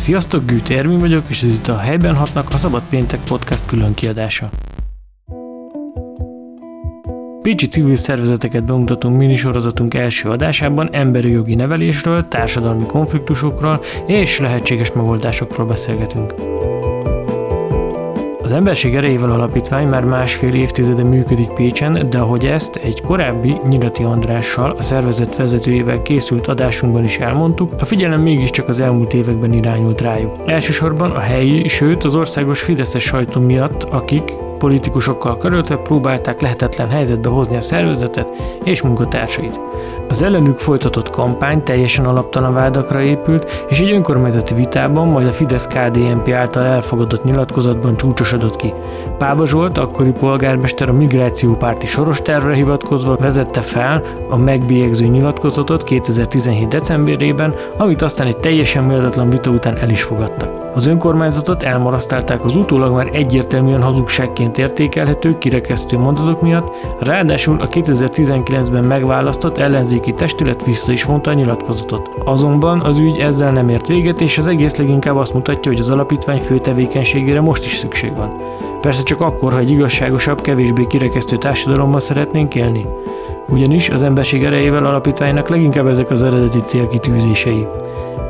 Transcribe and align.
Sziasztok, 0.00 0.44
Gűt 0.44 0.70
Ervin 0.70 0.98
vagyok, 0.98 1.22
és 1.28 1.42
ez 1.42 1.48
itt 1.48 1.68
a 1.68 1.78
Helyben 1.78 2.14
hatnak 2.14 2.52
a 2.52 2.56
Szabad 2.56 2.82
Péntek 2.90 3.20
podcast 3.28 3.66
külön 3.66 3.94
kiadása. 3.94 4.50
Pécsi 7.42 7.66
civil 7.66 7.96
szervezeteket 7.96 8.64
bemutatunk 8.64 9.16
minisorozatunk 9.16 9.94
első 9.94 10.28
adásában 10.28 10.88
emberi 10.92 11.30
jogi 11.30 11.54
nevelésről, 11.54 12.28
társadalmi 12.28 12.86
konfliktusokról 12.86 13.80
és 14.06 14.38
lehetséges 14.38 14.92
megoldásokról 14.92 15.66
beszélgetünk. 15.66 16.34
Az 18.50 18.56
Emberség 18.56 18.94
Erejével 18.94 19.30
Alapítvány 19.30 19.88
már 19.88 20.04
másfél 20.04 20.54
évtizede 20.54 21.02
működik 21.02 21.48
Pécsen, 21.48 22.10
de 22.10 22.18
ahogy 22.18 22.46
ezt 22.46 22.76
egy 22.76 23.00
korábbi 23.02 23.56
Nyirati 23.68 24.02
Andrással, 24.02 24.74
a 24.78 24.82
szervezet 24.82 25.36
vezetőjével 25.36 26.02
készült 26.02 26.46
adásunkban 26.46 27.04
is 27.04 27.18
elmondtuk, 27.18 27.72
a 27.78 27.84
figyelem 27.84 28.20
mégiscsak 28.20 28.68
az 28.68 28.80
elmúlt 28.80 29.14
években 29.14 29.52
irányult 29.52 30.00
rájuk. 30.00 30.34
Elsősorban 30.46 31.10
a 31.10 31.18
helyi, 31.18 31.68
sőt 31.68 32.04
az 32.04 32.14
országos 32.14 32.60
Fideszes 32.60 33.02
sajtó 33.02 33.40
miatt, 33.40 33.82
akik 33.82 34.32
politikusokkal 34.60 35.38
körültve 35.38 35.76
próbálták 35.76 36.40
lehetetlen 36.40 36.88
helyzetbe 36.88 37.28
hozni 37.28 37.56
a 37.56 37.60
szervezetet 37.60 38.28
és 38.64 38.82
munkatársait. 38.82 39.60
Az 40.08 40.22
ellenük 40.22 40.58
folytatott 40.58 41.10
kampány 41.10 41.62
teljesen 41.62 42.04
alaptalan 42.04 42.54
vádakra 42.54 43.00
épült, 43.00 43.64
és 43.68 43.80
egy 43.80 43.90
önkormányzati 43.90 44.54
vitában, 44.54 45.08
majd 45.08 45.26
a 45.26 45.32
Fidesz-KDNP 45.32 46.30
által 46.32 46.64
elfogadott 46.64 47.24
nyilatkozatban 47.24 47.96
csúcsosodott 47.96 48.56
ki. 48.56 48.72
Páva 49.18 49.46
Zsolt, 49.46 49.78
akkori 49.78 50.10
polgármester 50.10 50.88
a 50.88 50.92
migrációpárti 50.92 51.86
soros 51.86 52.22
tervre 52.22 52.54
hivatkozva 52.54 53.16
vezette 53.16 53.60
fel 53.60 54.02
a 54.28 54.36
megbélyegző 54.36 55.06
nyilatkozatot 55.06 55.84
2017. 55.84 56.68
decemberében, 56.68 57.54
amit 57.76 58.02
aztán 58.02 58.26
egy 58.26 58.38
teljesen 58.38 58.84
méltatlan 58.84 59.30
vita 59.30 59.50
után 59.50 59.76
el 59.78 59.90
is 59.90 60.02
fogadtak. 60.02 60.69
Az 60.74 60.86
önkormányzatot 60.86 61.62
elmarasztálták 61.62 62.44
az 62.44 62.56
utólag 62.56 62.94
már 62.94 63.08
egyértelműen 63.12 63.82
hazugságként 63.82 64.58
értékelhető, 64.58 65.38
kirekesztő 65.38 65.98
mondatok 65.98 66.42
miatt, 66.42 66.74
ráadásul 67.00 67.60
a 67.60 67.68
2019-ben 67.68 68.84
megválasztott 68.84 69.58
ellenzéki 69.58 70.12
testület 70.12 70.64
vissza 70.64 70.92
is 70.92 71.04
vonta 71.04 71.30
a 71.30 71.34
nyilatkozatot. 71.34 72.08
Azonban 72.24 72.80
az 72.80 72.98
ügy 72.98 73.18
ezzel 73.18 73.52
nem 73.52 73.68
ért 73.68 73.86
véget, 73.86 74.20
és 74.20 74.38
az 74.38 74.46
egész 74.46 74.76
leginkább 74.76 75.16
azt 75.16 75.34
mutatja, 75.34 75.70
hogy 75.70 75.80
az 75.80 75.90
alapítvány 75.90 76.40
fő 76.40 76.58
tevékenységére 76.58 77.40
most 77.40 77.64
is 77.64 77.76
szükség 77.76 78.16
van. 78.16 78.36
Persze 78.80 79.02
csak 79.02 79.20
akkor, 79.20 79.52
ha 79.52 79.58
egy 79.58 79.70
igazságosabb, 79.70 80.40
kevésbé 80.40 80.86
kirekesztő 80.86 81.36
társadalommal 81.36 82.00
szeretnénk 82.00 82.54
élni. 82.54 82.86
Ugyanis 83.48 83.88
az 83.88 84.02
emberség 84.02 84.44
erejével 84.44 84.84
alapítványnak 84.84 85.48
leginkább 85.48 85.86
ezek 85.86 86.10
az 86.10 86.22
eredeti 86.22 86.60
célkitűzései. 86.64 87.66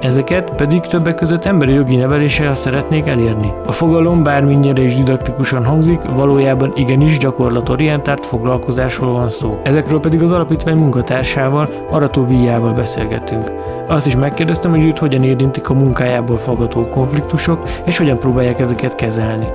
Ezeket 0.01 0.51
pedig 0.57 0.81
többek 0.81 1.15
között 1.15 1.45
emberi 1.45 1.73
jogi 1.73 1.97
neveléssel 1.97 2.55
szeretnék 2.55 3.07
elérni. 3.07 3.53
A 3.67 3.73
fogalom 3.73 4.23
bármennyire 4.23 4.83
is 4.83 4.95
didaktikusan 4.95 5.65
hangzik, 5.65 6.01
valójában 6.15 6.73
igenis 6.75 7.19
gyakorlatorientált 7.19 8.27
foglalkozásról 8.27 9.13
van 9.13 9.29
szó. 9.29 9.61
Ezekről 9.63 10.01
pedig 10.01 10.23
az 10.23 10.33
alapítvány 10.33 10.77
munkatársával, 10.77 11.69
Arató 11.91 12.27
Víjával 12.27 12.73
beszélgetünk. 12.73 13.51
Azt 13.89 14.07
is 14.07 14.17
megkérdeztem, 14.17 14.71
hogy 14.71 14.85
őt 14.85 14.99
hogyan 14.99 15.25
érintik 15.25 15.69
a 15.69 15.75
munkájából 15.75 16.39
fogadó 16.39 16.89
konfliktusok, 16.89 17.69
és 17.85 17.99
hogyan 17.99 18.19
próbálják 18.19 18.61
ezeket 18.61 18.95
kezelni. 18.95 19.47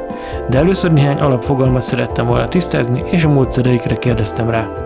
De 0.49 0.57
először 0.57 0.91
néhány 0.91 1.19
alapfogalmat 1.19 1.81
szerettem 1.81 2.25
volna 2.25 2.47
tisztázni, 2.47 3.03
és 3.11 3.23
a 3.23 3.29
módszereikre 3.29 3.95
kérdeztem 3.95 4.49
rá. 4.49 4.84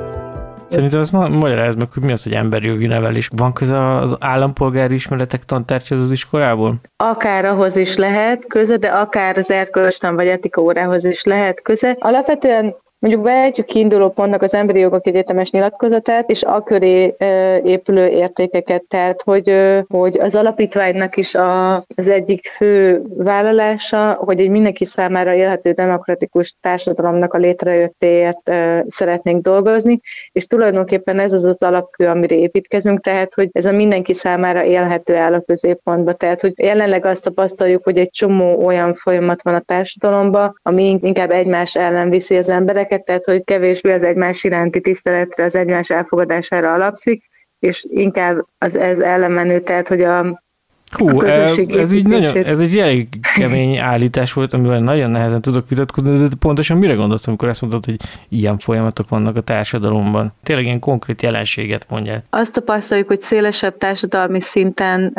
Szerintem 0.70 1.00
azt 1.00 1.12
ma- 1.12 1.28
magyaráz 1.28 1.76
meg, 1.76 1.88
hogy 1.94 2.04
mi 2.04 2.12
az, 2.12 2.24
hogy 2.24 2.34
emberi 2.34 2.68
jogi 2.68 2.86
nevelés. 2.86 3.30
Van 3.36 3.54
köze 3.54 3.96
az 3.96 4.16
állampolgári 4.20 4.94
ismeretek 4.94 5.44
tantárgyhoz 5.44 6.04
az 6.04 6.12
iskolából? 6.12 6.76
Akár 6.98 7.46
ahhoz 7.46 7.76
is 7.76 7.96
lehet 7.96 8.46
köze, 8.48 8.78
de 8.78 8.88
akár 8.88 9.38
az 9.38 9.52
erkölcstan 9.52 10.16
vagy 10.16 10.28
etika 10.28 10.62
órához 10.62 11.06
is 11.06 11.24
lehet 11.24 11.62
köze. 11.62 11.96
Alapvetően 12.00 12.76
Mondjuk 13.00 13.24
vehetjük 13.24 13.66
kiinduló 13.66 14.10
pontnak 14.10 14.42
az 14.42 14.54
emberi 14.54 14.80
jogok 14.80 15.08
egyetemes 15.08 15.52
nyilatkozatát, 15.52 16.30
és 16.30 16.44
a 16.44 16.64
köré 16.64 17.16
épülő 17.64 18.08
értékeket, 18.08 18.84
tehát 18.88 19.22
hogy, 19.22 19.54
hogy 19.88 20.20
az 20.20 20.36
alapítványnak 20.36 21.18
is 21.18 21.36
a, 21.36 21.76
az 21.76 22.08
egyik 22.08 22.48
fő 22.48 23.02
vállalása, 23.18 24.14
hogy 24.14 24.40
egy 24.40 24.50
mindenki 24.50 24.86
számára 24.86 25.34
élhető 25.34 25.72
demokratikus 25.72 26.56
társadalomnak 26.62 27.34
a 27.34 27.38
létrejöttéért 27.38 28.52
szeretnénk 28.88 29.42
dolgozni, 29.42 30.00
és 30.32 30.48
tulajdonképpen 30.48 31.20
ez 31.20 31.32
az 31.32 31.44
az 31.44 31.64
alapkő, 31.64 32.08
amire 32.08 32.36
építkezünk, 32.36 33.02
tehát 33.02 33.34
hogy 33.34 33.50
ez 33.52 33.66
a 33.66 33.72
mindenki 33.72 34.14
számára 34.14 34.64
élhető 34.64 35.16
áll 35.16 35.34
a 35.34 35.42
középpontba. 35.42 36.14
Tehát, 36.14 36.42
hogy 36.42 36.54
jelenleg 36.56 37.06
azt 37.06 37.24
tapasztaljuk, 37.24 37.84
hogy 37.84 37.98
egy 37.98 38.10
csomó 38.10 38.66
olyan 38.66 38.94
folyamat 38.94 39.42
van 39.42 39.56
a 39.56 39.64
társadalomban, 39.66 40.60
ami 40.64 41.00
inkább 41.02 41.32
egymás 41.32 41.76
ellen 41.76 42.10
viszi 42.10 42.38
az 42.38 42.50
emberek, 42.50 42.88
embereket, 42.90 43.06
tehát 43.06 43.26
hogy 43.26 43.44
kevésbé 43.44 43.92
az 43.92 44.04
egymás 44.04 44.44
iránti 44.44 44.82
tiszteletre, 44.82 45.44
az 45.44 45.56
egymás 45.56 45.90
elfogadására 45.90 46.74
alapszik, 46.74 47.24
és 47.60 47.86
inkább 47.90 48.46
az 48.58 48.76
ez 48.76 49.00
ellenmenő, 49.00 49.60
tehát 49.60 49.88
hogy 49.88 50.02
a 50.02 50.42
Hú, 50.90 51.22
ez, 51.22 51.92
így 51.92 52.08
nagyon, 52.08 52.46
ez 52.46 52.60
egy 52.60 52.78
elég 52.78 53.08
kemény 53.36 53.80
állítás 53.80 54.34
volt, 54.34 54.54
amivel 54.54 54.80
nagyon 54.80 55.12
nehezen 55.12 55.42
tudok 55.42 55.70
vitatkozni, 55.70 56.28
de 56.28 56.36
pontosan 56.40 56.78
mire 56.78 56.94
gondolsz, 56.94 57.28
amikor 57.28 57.48
azt 57.48 57.62
mondod, 57.62 57.86
hogy 57.86 57.96
ilyen 58.30 58.58
folyamatok 58.58 59.10
vannak 59.10 59.36
a 59.36 59.42
társadalomban? 59.42 60.34
Tényleg 60.44 60.66
ilyen 60.66 60.80
konkrét 60.80 61.22
jelenséget 61.22 61.86
mondjál. 61.90 62.24
Azt 62.30 62.54
tapasztaljuk, 62.54 63.08
hogy 63.08 63.22
szélesebb 63.22 63.78
társadalmi 63.78 64.42
szinten 64.42 65.14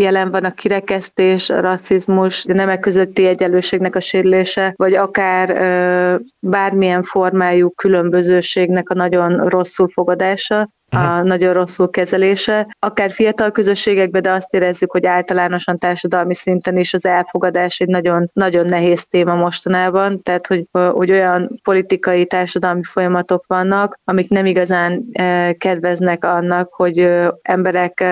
jelen 0.00 0.30
van 0.30 0.44
a 0.44 0.50
kirekesztés, 0.50 1.50
a 1.50 1.60
rasszizmus, 1.60 2.44
a 2.46 2.52
nemek 2.52 2.80
közötti 2.80 3.26
egyenlőségnek 3.26 3.96
a 3.96 4.00
sérülése, 4.00 4.72
vagy 4.76 4.94
akár 4.94 5.48
bármilyen 6.40 7.02
formájú 7.02 7.70
különbözőségnek 7.70 8.88
a 8.90 8.94
nagyon 8.94 9.48
rosszul 9.48 9.88
fogadása, 9.88 10.68
a 10.90 11.22
nagyon 11.22 11.52
rosszul 11.52 11.90
kezelése, 11.90 12.76
akár 12.78 13.10
fiatal 13.10 13.50
közösségekben, 13.50 14.22
de 14.22 14.30
azt 14.30 14.54
érezzük, 14.54 14.90
hogy 14.90 15.06
általánosan 15.06 15.78
társadalmi 15.78 16.34
szinten 16.34 16.76
is 16.76 16.94
az 16.94 17.06
elfogadás 17.06 17.78
egy 17.78 17.88
nagyon, 17.88 18.30
nagyon 18.32 18.66
nehéz 18.66 19.06
téma 19.06 19.34
mostanában, 19.34 20.22
tehát 20.22 20.46
hogy, 20.46 20.66
hogy 20.92 21.10
olyan 21.10 21.60
politikai, 21.62 22.26
társadalmi 22.26 22.84
folyamatok 22.84 23.44
vannak, 23.46 23.98
amik 24.04 24.28
nem 24.28 24.46
igazán 24.46 25.04
kedveznek 25.58 26.24
annak, 26.24 26.74
hogy 26.74 27.08
emberek, 27.42 28.04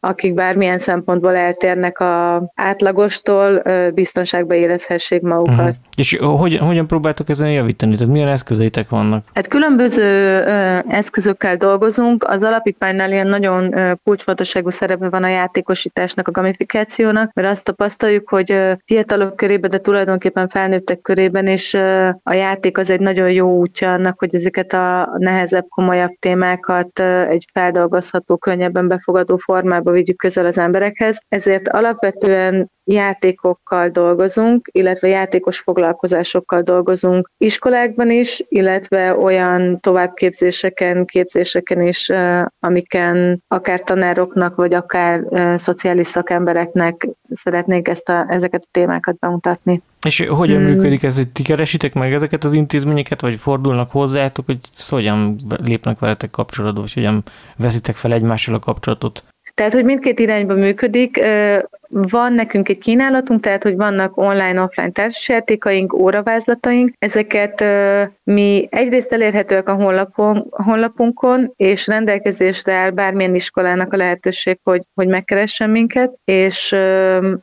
akik 0.00 0.34
bármilyen 0.34 0.78
szempontból 0.78 1.34
eltérnek 1.34 1.98
a 1.98 2.44
átlagostól, 2.54 3.62
biztonságba 3.94 4.54
érezhessék 4.54 5.20
magukat. 5.20 5.58
Uh-huh. 5.58 5.74
És 5.96 6.18
hogyan, 6.20 6.66
hogyan 6.66 6.86
próbáltok 6.86 7.28
ezen 7.28 7.50
javítani? 7.50 7.94
Tehát 7.94 8.12
milyen 8.12 8.28
eszközeitek 8.28 8.88
vannak? 8.88 9.24
Hát 9.34 9.48
különböző 9.48 10.40
eszközökkel 10.88 11.56
dolgozunk, 11.56 12.24
az 12.26 12.42
alapítványnál 12.42 13.10
ilyen 13.10 13.26
nagyon 13.26 13.74
kulcsfontosságú 14.04 14.70
szerepe 14.70 15.08
van 15.08 15.24
a 15.24 15.28
játékosításnak, 15.28 16.28
a 16.28 16.30
gamifikációnak, 16.30 17.32
mert 17.34 17.48
azt 17.48 17.64
tapasztaljuk, 17.64 18.28
hogy 18.28 18.76
fiatalok 18.84 19.36
körében, 19.36 19.70
de 19.70 19.78
tulajdonképpen 19.78 20.48
felnőttek 20.48 21.00
körében 21.00 21.46
is 21.46 21.74
a 22.22 22.32
játék 22.32 22.78
az 22.78 22.90
egy 22.90 23.00
nagyon 23.00 23.30
jó 23.30 23.58
útja 23.58 23.92
annak, 23.92 24.18
hogy 24.18 24.34
ezeket 24.34 24.72
a 24.72 25.14
nehezebb, 25.18 25.66
komolyabb 25.68 26.12
témákat 26.18 27.00
egy 27.28 27.44
feldolgozható, 27.52 28.36
könnyebben 28.36 28.88
befogadó 28.88 29.36
formába 29.36 29.90
vigyük 29.90 30.16
közel 30.16 30.46
az 30.46 30.58
emberekhez. 30.58 31.18
Ezért 31.28 31.68
alapvetően 31.68 32.70
játékokkal 32.88 33.88
dolgozunk, 33.88 34.68
illetve 34.72 35.08
játékos 35.08 35.58
foglalkozásokkal 35.58 36.62
dolgozunk 36.62 37.30
iskolákban 37.38 38.10
is, 38.10 38.44
illetve 38.48 39.16
olyan 39.16 39.80
továbbképzéseken, 39.80 41.04
képzéseken 41.04 41.86
is, 41.86 42.12
amiken 42.60 43.42
akár 43.48 43.80
tanároknak, 43.80 44.56
vagy 44.56 44.74
akár 44.74 45.22
szociális 45.56 46.06
szakembereknek 46.06 47.08
szeretnénk 47.30 47.88
ezt 47.88 48.08
a, 48.08 48.26
ezeket 48.28 48.62
a 48.62 48.68
témákat 48.70 49.18
bemutatni. 49.18 49.82
És 50.02 50.26
hogyan 50.28 50.62
hmm. 50.62 50.72
működik 50.72 51.02
ez, 51.02 51.16
hogy 51.16 51.28
ti 51.28 51.42
keresitek 51.42 51.94
meg 51.94 52.12
ezeket 52.12 52.44
az 52.44 52.52
intézményeket, 52.52 53.20
vagy 53.20 53.36
fordulnak 53.36 53.90
hozzátok, 53.90 54.46
hogy 54.46 54.58
hogyan 54.88 55.36
lépnek 55.62 55.98
veletek 55.98 56.30
kapcsolatba, 56.30 56.80
vagy 56.80 56.92
hogyan 56.92 57.22
veszitek 57.56 57.96
fel 57.96 58.12
egymással 58.12 58.54
a 58.54 58.58
kapcsolatot? 58.58 59.24
Tehát, 59.56 59.72
hogy 59.72 59.84
mindkét 59.84 60.18
irányba 60.18 60.54
működik. 60.54 61.20
Van 62.00 62.32
nekünk 62.32 62.68
egy 62.68 62.78
kínálatunk, 62.78 63.40
tehát, 63.40 63.62
hogy 63.62 63.76
vannak 63.76 64.16
online-offline 64.16 64.90
társasjátékaink, 64.90 65.94
óravázlataink. 65.94 66.92
Ezeket 66.98 67.64
mi 68.24 68.68
egyrészt 68.70 69.12
elérhetőek 69.12 69.68
a 69.68 69.74
honlapon, 69.74 70.46
honlapunkon, 70.50 71.52
és 71.56 71.86
rendelkezésre 71.86 72.72
áll 72.72 72.90
bármilyen 72.90 73.34
iskolának 73.34 73.92
a 73.92 73.96
lehetőség, 73.96 74.58
hogy, 74.62 74.82
hogy 74.94 75.06
megkeressen 75.08 75.70
minket, 75.70 76.18
és, 76.24 76.76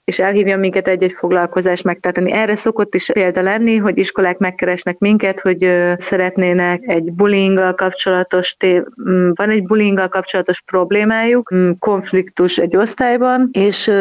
és 0.03 0.19
elhívja 0.19 0.57
minket 0.57 0.87
egy-egy 0.87 1.11
foglalkozást 1.11 1.83
megtartani. 1.83 2.31
Erre 2.31 2.55
szokott 2.55 2.95
is 2.95 3.11
példa 3.13 3.41
lenni, 3.41 3.77
hogy 3.77 3.97
iskolák 3.97 4.37
megkeresnek 4.37 4.97
minket, 4.97 5.39
hogy 5.39 5.69
szeretnének 5.97 6.79
egy 6.81 7.13
bullyinggal 7.13 7.73
kapcsolatos, 7.73 8.55
van 9.33 9.49
egy 9.49 9.63
bullyinggal 9.63 10.07
kapcsolatos 10.07 10.61
problémájuk, 10.61 11.53
konfliktus 11.79 12.57
egy 12.57 12.75
osztályban, 12.75 13.49
és 13.51 13.91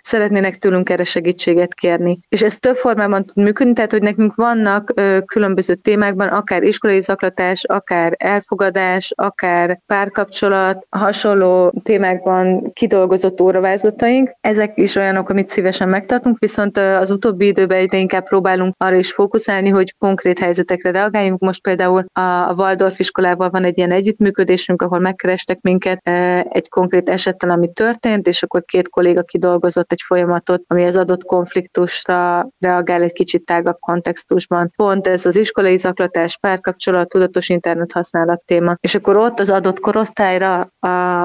szeretnének 0.00 0.56
tőlünk 0.56 0.90
erre 0.90 1.04
segítséget 1.04 1.74
kérni. 1.74 2.18
És 2.28 2.42
ez 2.42 2.56
több 2.56 2.76
formában 2.76 3.24
tud 3.24 3.44
működni, 3.44 3.72
tehát 3.72 3.92
hogy 3.92 4.02
nekünk 4.02 4.34
vannak 4.34 4.92
ö, 4.94 5.18
különböző 5.26 5.74
témákban, 5.74 6.28
akár 6.28 6.62
iskolai 6.62 7.00
zaklatás, 7.00 7.64
akár 7.64 8.14
elfogadás, 8.16 9.12
akár 9.16 9.80
párkapcsolat, 9.86 10.86
hasonló 10.90 11.72
témákban 11.82 12.72
kidolgozott 12.72 13.40
óravázlataink. 13.40 14.30
Ezek 14.40 14.72
is 14.74 14.96
olyanok, 14.96 15.28
amit 15.28 15.48
szívesen 15.48 15.88
megtartunk, 15.88 16.38
viszont 16.38 16.76
az 16.76 17.10
utóbbi 17.10 17.46
időben 17.46 17.78
egyre 17.78 17.98
inkább 17.98 18.24
próbálunk 18.24 18.74
arra 18.78 18.96
is 18.96 19.12
fókuszálni, 19.12 19.68
hogy 19.68 19.94
konkrét 19.98 20.38
helyzetekre 20.38 20.90
reagáljunk. 20.90 21.40
Most 21.40 21.62
például 21.62 22.04
a 22.12 22.52
Waldorf 22.56 22.98
iskolával 22.98 23.50
van 23.50 23.64
egy 23.64 23.78
ilyen 23.78 23.92
együttműködésünk, 23.92 24.82
ahol 24.82 24.98
megkerestek 24.98 25.58
minket 25.60 26.00
egy 26.48 26.68
konkrét 26.68 27.08
esettel, 27.08 27.50
ami 27.50 27.72
történt, 27.72 28.26
és 28.26 28.42
akkor 28.42 28.64
két 28.64 28.88
kolléga 28.88 29.22
kidolgozott 29.22 29.77
egy 29.86 30.02
folyamatot, 30.06 30.62
ami 30.66 30.84
az 30.84 30.96
adott 30.96 31.24
konfliktusra 31.24 32.48
reagál 32.58 33.02
egy 33.02 33.12
kicsit 33.12 33.44
tágabb 33.44 33.78
kontextusban. 33.80 34.72
Pont 34.76 35.06
ez 35.06 35.26
az 35.26 35.36
iskolai 35.36 35.76
zaklatás, 35.76 36.38
párkapcsolat, 36.38 37.08
tudatos 37.08 37.48
internet 37.48 37.92
használat 37.92 38.42
téma. 38.44 38.76
És 38.80 38.94
akkor 38.94 39.16
ott 39.16 39.38
az 39.38 39.50
adott 39.50 39.80
korosztályra, 39.80 40.68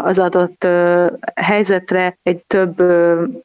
az 0.03 0.19
adott 0.19 0.67
helyzetre 1.35 2.17
egy 2.23 2.45
több 2.47 2.83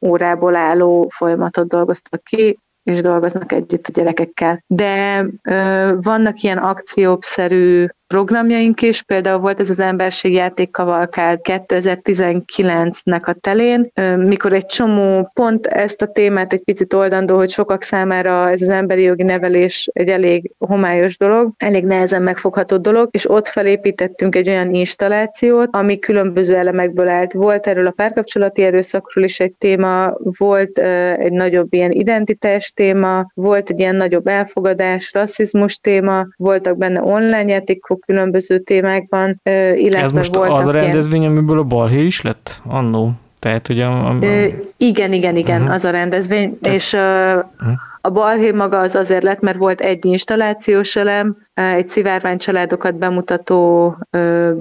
órából 0.05 0.55
álló 0.55 1.07
folyamatot 1.09 1.67
dolgoztak 1.67 2.23
ki, 2.23 2.59
és 2.83 3.01
dolgoznak 3.01 3.51
együtt 3.51 3.87
a 3.87 3.91
gyerekekkel. 3.91 4.63
De 4.67 5.25
ö, 5.49 5.91
vannak 6.01 6.41
ilyen 6.41 6.57
akciószerű 6.57 7.87
programjaink 8.13 8.81
is, 8.81 9.01
például 9.01 9.39
volt 9.39 9.59
ez 9.59 9.69
az 9.69 9.79
emberségjáték 9.79 10.71
kavalkád 10.71 11.39
2019-nek 11.43 13.23
a 13.23 13.33
telén, 13.33 13.91
mikor 14.17 14.53
egy 14.53 14.65
csomó 14.65 15.31
pont 15.33 15.67
ezt 15.67 16.01
a 16.01 16.11
témát 16.11 16.53
egy 16.53 16.63
picit 16.63 16.93
oldandó, 16.93 17.35
hogy 17.35 17.49
sokak 17.49 17.83
számára 17.83 18.49
ez 18.49 18.61
az 18.61 18.69
emberi 18.69 19.01
jogi 19.01 19.23
nevelés 19.23 19.89
egy 19.93 20.09
elég 20.09 20.51
homályos 20.57 21.17
dolog, 21.17 21.51
elég 21.57 21.85
nehezen 21.85 22.21
megfogható 22.21 22.77
dolog, 22.77 23.09
és 23.11 23.29
ott 23.29 23.47
felépítettünk 23.47 24.35
egy 24.35 24.49
olyan 24.49 24.73
installációt, 24.73 25.67
ami 25.71 25.99
különböző 25.99 26.55
elemekből 26.55 27.07
állt. 27.07 27.33
Volt 27.33 27.67
erről 27.67 27.87
a 27.87 27.91
párkapcsolati 27.91 28.63
erőszakról 28.63 29.23
is 29.23 29.39
egy 29.39 29.53
téma, 29.53 30.13
volt 30.37 30.79
egy 31.17 31.31
nagyobb 31.31 31.73
ilyen 31.73 31.91
identitás 31.91 32.71
téma, 32.71 33.31
volt 33.33 33.69
egy 33.69 33.79
ilyen 33.79 33.95
nagyobb 33.95 34.27
elfogadás, 34.27 35.13
rasszizmus 35.13 35.77
téma, 35.77 36.27
voltak 36.37 36.77
benne 36.77 37.01
online 37.01 37.47
játékok, 37.51 37.98
különböző 38.05 38.59
témákban, 38.59 39.41
illetve 39.75 40.01
Ez 40.01 40.11
most 40.11 40.35
voltak 40.35 40.59
az 40.59 40.67
a 40.67 40.71
rendezvény, 40.71 41.21
ilyen... 41.21 41.37
amiből 41.37 41.59
a 41.59 41.63
balhé 41.63 42.05
is 42.05 42.21
lett 42.21 42.61
annó? 42.65 43.11
Tehát, 43.39 43.67
hogy 43.67 43.79
a, 43.79 44.09
a... 44.09 44.17
Ö, 44.21 44.45
igen, 44.77 45.13
igen, 45.13 45.35
igen, 45.35 45.59
uh-huh. 45.59 45.75
az 45.75 45.85
a 45.85 45.89
rendezvény, 45.89 46.59
Te... 46.59 46.73
és 46.73 46.93
uh, 46.93 46.99
uh-huh. 47.01 47.73
a 48.01 48.09
balhé 48.09 48.51
maga 48.51 48.79
az 48.79 48.95
azért 48.95 49.23
lett, 49.23 49.39
mert 49.39 49.57
volt 49.57 49.81
egy 49.81 50.05
installációs 50.05 50.95
elem, 50.95 51.37
egy 51.53 51.89
szivárvány 51.89 52.37
családokat 52.37 52.95
bemutató 52.95 53.95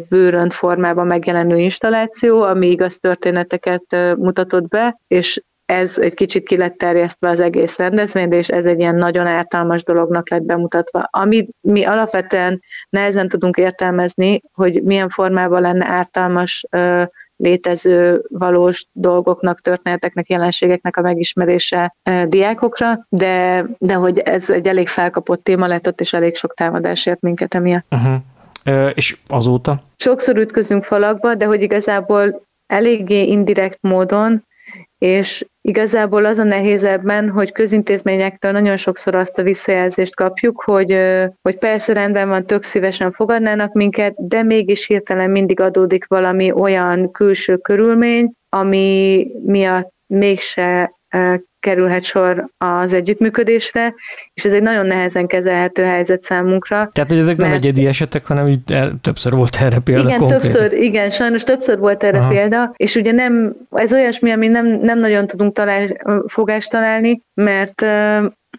bőrönt 0.09 0.53
formában 0.53 1.07
megjelenő 1.07 1.59
installáció, 1.59 2.43
ami 2.43 2.71
igaz 2.71 2.99
történeteket 2.99 3.97
mutatott 4.17 4.69
be, 4.69 5.01
és 5.07 5.43
ez 5.69 5.99
egy 5.99 6.15
kicsit 6.15 6.47
ki 6.47 6.57
lett 6.57 6.77
terjesztve 6.77 7.29
az 7.29 7.41
egész 7.41 7.77
rendezvényre, 7.77 8.37
és 8.37 8.49
ez 8.49 8.67
egy 8.67 8.79
ilyen 8.79 8.95
nagyon 8.95 9.27
ártalmas 9.27 9.85
dolognak 9.85 10.31
lett 10.31 10.43
bemutatva. 10.43 11.09
Amit 11.11 11.51
mi 11.61 11.85
alapvetően 11.85 12.63
nehezen 12.91 13.29
tudunk 13.29 13.57
értelmezni, 13.57 14.43
hogy 14.53 14.81
milyen 14.83 15.09
formában 15.09 15.61
lenne 15.61 15.87
ártalmas 15.87 16.67
létező 17.37 18.25
valós 18.29 18.87
dolgoknak, 18.93 19.61
történeteknek, 19.61 20.29
jelenségeknek 20.29 20.97
a 20.97 21.01
megismerése 21.01 21.97
diákokra, 22.25 23.07
de, 23.09 23.67
de 23.79 23.95
hogy 23.95 24.19
ez 24.19 24.51
egy 24.51 24.69
elég 24.69 24.89
felkapott 24.89 25.45
téma 25.45 25.67
lett 25.67 25.87
ott, 25.87 26.01
és 26.01 26.13
elég 26.13 26.37
sok 26.37 26.55
támadás 26.55 27.07
ért 27.07 27.21
minket 27.21 27.55
emiatt. 27.55 27.87
Uh-huh. 27.91 28.15
Uh, 28.67 28.91
és 28.95 29.17
azóta? 29.29 29.83
Sokszor 29.97 30.37
ütközünk 30.37 30.85
falakba, 30.85 31.35
de 31.35 31.45
hogy 31.45 31.63
igazából 31.63 32.47
eléggé 32.67 33.23
indirekt 33.23 33.79
módon 33.81 34.47
és 34.99 35.47
igazából 35.61 36.25
az 36.25 36.39
a 36.39 36.45
nehéz 36.45 36.85
ebben, 36.85 37.31
hogy 37.31 37.53
közintézményektől 37.53 38.53
nagyon 38.53 38.77
sokszor 38.77 39.15
azt 39.15 39.39
a 39.39 39.43
visszajelzést 39.43 40.17
kapjuk, 40.17 40.63
hogy, 40.63 40.99
hogy 41.43 41.59
persze 41.59 41.93
rendben 41.93 42.29
van, 42.29 42.47
tök 42.47 42.63
szívesen 42.63 43.11
fogadnának 43.11 43.73
minket, 43.73 44.15
de 44.17 44.43
mégis 44.43 44.87
hirtelen 44.87 45.31
mindig 45.31 45.61
adódik 45.61 46.07
valami 46.07 46.53
olyan 46.53 47.11
külső 47.11 47.57
körülmény, 47.57 48.33
ami 48.49 49.27
miatt 49.45 49.93
mégse 50.07 50.93
kerülhet 51.61 52.05
sor 52.05 52.49
az 52.59 52.95
együttműködésre, 52.95 53.95
és 54.35 54.45
ez 54.45 54.53
egy 54.53 54.63
nagyon 54.63 54.87
nehezen 54.87 55.27
kezelhető 55.27 55.83
helyzet 55.83 56.23
számunkra. 56.23 56.89
Tehát, 56.93 57.11
hogy 57.11 57.19
ezek 57.19 57.37
mert... 57.37 57.51
nem 57.51 57.59
egyedi 57.59 57.87
esetek, 57.87 58.27
hanem 58.27 58.49
így 58.49 58.73
el, 58.73 58.99
többször 59.01 59.33
volt 59.33 59.57
erre 59.61 59.79
példa. 59.85 60.03
Igen, 60.03 60.19
konkrétan. 60.19 60.51
többször, 60.51 60.73
igen, 60.73 61.11
sajnos 61.11 61.45
többször 61.45 61.79
volt 61.79 62.03
erre 62.03 62.19
Aha. 62.19 62.29
példa, 62.29 62.73
és 62.77 62.95
ugye 62.95 63.13
nem, 63.13 63.57
ez 63.71 63.95
olyasmi, 63.95 64.31
ami 64.31 64.49
nem, 64.49 64.67
nem 64.67 64.99
nagyon 64.99 65.27
tudunk 65.27 65.53
talál, 65.53 65.87
fogást 66.27 66.71
találni, 66.71 67.23
mert 67.35 67.85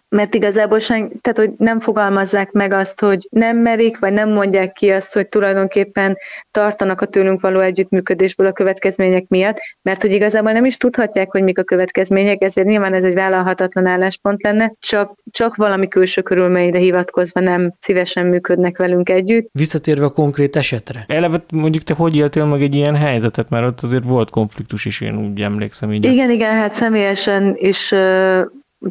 mert 0.08 0.34
igazából 0.34 0.78
sen, 0.78 1.20
tehát, 1.20 1.38
hogy 1.38 1.50
nem 1.56 1.80
fogalmazzák 1.80 2.50
meg 2.52 2.72
azt, 2.72 3.00
hogy 3.00 3.28
nem 3.30 3.56
merik, 3.56 3.98
vagy 3.98 4.12
nem 4.12 4.30
mondják 4.32 4.72
ki 4.72 4.90
azt, 4.90 5.14
hogy 5.14 5.28
tulajdonképpen 5.28 6.16
tartanak 6.50 7.00
a 7.00 7.06
tőlünk 7.06 7.40
való 7.40 7.60
együttműködésből 7.60 8.46
a 8.46 8.52
következmények 8.52 9.28
miatt, 9.28 9.56
mert 9.82 10.02
hogy 10.02 10.12
igazából 10.12 10.52
nem 10.52 10.64
is 10.64 10.76
tudhatják, 10.76 11.30
hogy 11.30 11.42
mik 11.42 11.58
a 11.58 11.62
következmények, 11.62 12.42
ezért 12.42 12.66
nyilván 12.66 12.94
ez 12.94 13.04
egy 13.04 13.14
vállalhatatlan 13.14 13.86
álláspont 13.86 14.42
lenne, 14.42 14.72
csak, 14.78 15.14
csak 15.30 15.56
valami 15.56 15.88
külső 15.88 16.22
körülményre 16.22 16.78
hivatkozva 16.78 17.40
nem 17.40 17.74
szívesen 17.80 18.26
működnek 18.26 18.78
velünk 18.78 19.08
együtt. 19.08 19.48
Visszatérve 19.52 20.04
a 20.04 20.10
konkrét 20.10 20.56
esetre. 20.56 21.04
Eleve 21.08 21.42
mondjuk 21.52 21.82
te 21.82 21.94
hogy 21.94 22.16
éltél 22.16 22.44
meg 22.44 22.62
egy 22.62 22.74
ilyen 22.74 22.94
helyzetet, 22.94 23.48
mert 23.48 23.66
ott 23.66 23.80
azért 23.80 24.04
volt 24.04 24.30
konfliktus 24.30 24.84
is, 24.84 25.00
én 25.00 25.18
úgy 25.18 25.40
emlékszem 25.40 25.92
így. 25.92 26.04
Igen, 26.04 26.30
igen, 26.30 26.52
hát 26.52 26.74
személyesen 26.74 27.54
is 27.56 27.92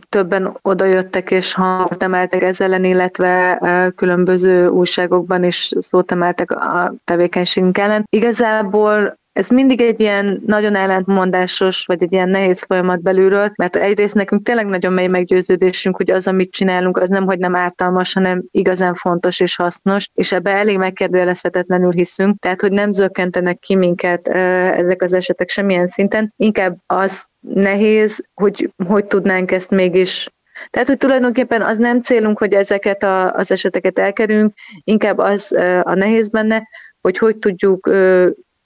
többen 0.09 0.57
odajöttek 0.61 1.31
és 1.31 1.53
hangot 1.53 2.03
emeltek 2.03 2.43
ezzel 2.43 2.67
ellen, 2.67 2.83
illetve 2.83 3.59
különböző 3.95 4.67
újságokban 4.67 5.43
is 5.43 5.71
szót 5.79 6.11
emeltek 6.11 6.51
a 6.51 6.93
tevékenységünk 7.03 7.77
ellen. 7.77 8.05
Igazából 8.09 9.18
ez 9.39 9.49
mindig 9.49 9.81
egy 9.81 9.99
ilyen 9.99 10.41
nagyon 10.45 10.75
ellentmondásos, 10.75 11.85
vagy 11.85 12.03
egy 12.03 12.11
ilyen 12.11 12.29
nehéz 12.29 12.63
folyamat 12.63 13.01
belülről, 13.01 13.51
mert 13.55 13.75
egyrészt 13.75 14.15
nekünk 14.15 14.43
tényleg 14.43 14.65
nagyon 14.65 14.93
mély 14.93 15.07
meggyőződésünk, 15.07 15.95
hogy 15.95 16.11
az, 16.11 16.27
amit 16.27 16.51
csinálunk, 16.51 16.97
az 16.97 17.09
nem, 17.09 17.25
hogy 17.25 17.39
nem 17.39 17.55
ártalmas, 17.55 18.13
hanem 18.13 18.43
igazán 18.51 18.93
fontos 18.93 19.39
és 19.39 19.55
hasznos, 19.55 20.09
és 20.13 20.31
ebbe 20.31 20.51
elég 20.51 20.77
megkérdőjelezhetetlenül 20.77 21.91
hiszünk, 21.91 22.39
tehát, 22.39 22.61
hogy 22.61 22.71
nem 22.71 22.91
zökkentenek 22.91 23.59
ki 23.59 23.75
minket 23.75 24.27
ezek 24.27 25.01
az 25.01 25.13
esetek 25.13 25.49
semmilyen 25.49 25.87
szinten, 25.87 26.33
inkább 26.35 26.77
az 26.85 27.25
nehéz, 27.39 28.23
hogy 28.33 28.73
hogy 28.87 29.05
tudnánk 29.05 29.51
ezt 29.51 29.69
mégis. 29.69 30.29
Tehát, 30.69 30.87
hogy 30.87 30.97
tulajdonképpen 30.97 31.61
az 31.61 31.77
nem 31.77 32.01
célunk, 32.01 32.39
hogy 32.39 32.53
ezeket 32.53 33.03
a, 33.03 33.33
az 33.33 33.51
eseteket 33.51 33.99
elkerülünk, 33.99 34.53
inkább 34.83 35.17
az 35.17 35.51
a 35.81 35.93
nehéz 35.93 36.29
benne, 36.29 36.67
hogy 37.01 37.17
hogy 37.17 37.37
tudjuk 37.37 37.89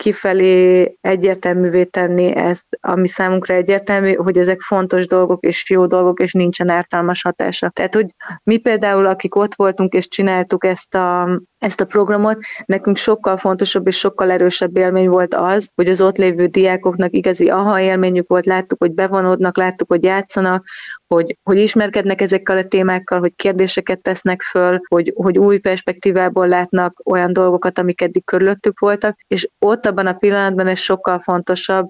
kifelé 0.03 0.97
egyértelművé 1.01 1.83
tenni 1.83 2.35
ezt, 2.35 2.65
ami 2.81 3.07
számunkra 3.07 3.53
egyértelmű, 3.53 4.13
hogy 4.13 4.37
ezek 4.37 4.61
fontos 4.61 5.07
dolgok 5.07 5.43
és 5.43 5.69
jó 5.69 5.85
dolgok, 5.85 6.19
és 6.19 6.33
nincsen 6.33 6.69
ártalmas 6.69 7.21
hatása. 7.21 7.69
Tehát, 7.69 7.93
hogy 7.93 8.15
mi 8.43 8.57
például, 8.57 9.05
akik 9.05 9.35
ott 9.35 9.55
voltunk 9.55 9.93
és 9.93 10.07
csináltuk 10.07 10.65
ezt 10.65 10.95
a, 10.95 11.41
ezt 11.63 11.81
a 11.81 11.85
programot, 11.85 12.37
nekünk 12.65 12.97
sokkal 12.97 13.37
fontosabb 13.37 13.87
és 13.87 13.97
sokkal 13.97 14.31
erősebb 14.31 14.77
élmény 14.77 15.09
volt 15.09 15.33
az, 15.33 15.69
hogy 15.75 15.87
az 15.87 16.01
ott 16.01 16.17
lévő 16.17 16.45
diákoknak 16.45 17.13
igazi 17.13 17.49
aha 17.49 17.79
élményük 17.79 18.29
volt, 18.29 18.45
láttuk, 18.45 18.79
hogy 18.79 18.93
bevonódnak, 18.93 19.57
láttuk, 19.57 19.89
hogy 19.89 20.03
játszanak, 20.03 20.65
hogy, 21.07 21.37
hogy 21.43 21.57
ismerkednek 21.57 22.21
ezekkel 22.21 22.57
a 22.57 22.63
témákkal, 22.63 23.19
hogy 23.19 23.33
kérdéseket 23.35 24.01
tesznek 24.01 24.41
föl, 24.41 24.79
hogy, 24.87 25.13
hogy 25.15 25.37
új 25.37 25.57
perspektívából 25.57 26.47
látnak 26.47 27.01
olyan 27.05 27.33
dolgokat, 27.33 27.79
amik 27.79 28.01
eddig 28.01 28.25
körülöttük 28.25 28.79
voltak, 28.79 29.17
és 29.27 29.47
ott 29.59 29.85
abban 29.85 30.07
a 30.07 30.13
pillanatban 30.13 30.67
ez 30.67 30.79
sokkal 30.79 31.19
fontosabb, 31.19 31.89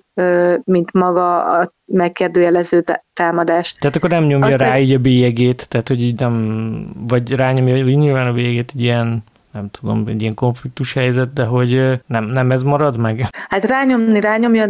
mint 0.63 0.93
maga 0.93 1.43
a 1.59 1.71
megkérdőjelező 1.85 2.83
támadás. 3.13 3.75
Tehát 3.79 3.95
akkor 3.95 4.09
nem 4.09 4.23
nyomja 4.23 4.47
Azt 4.47 4.57
rá 4.57 4.79
így 4.79 4.93
a 4.93 4.97
bélyegét, 4.97 5.69
tehát 5.69 5.87
hogy 5.87 6.01
így 6.01 6.19
nem, 6.19 6.91
vagy 7.07 7.31
rányomja 7.31 7.83
hogy 7.83 7.97
nyilván 7.97 8.27
a 8.27 8.33
bélyegét 8.33 8.71
egy 8.73 8.81
ilyen 8.81 9.23
nem 9.53 9.69
tudom, 9.69 10.03
egy 10.07 10.21
ilyen 10.21 10.33
konfliktus 10.33 10.93
helyzet, 10.93 11.33
de 11.33 11.43
hogy 11.43 12.01
nem, 12.07 12.25
nem 12.25 12.51
ez 12.51 12.63
marad 12.63 12.97
meg? 12.97 13.27
Hát 13.49 13.65
rányomni, 13.65 14.19
rányomja, 14.19 14.69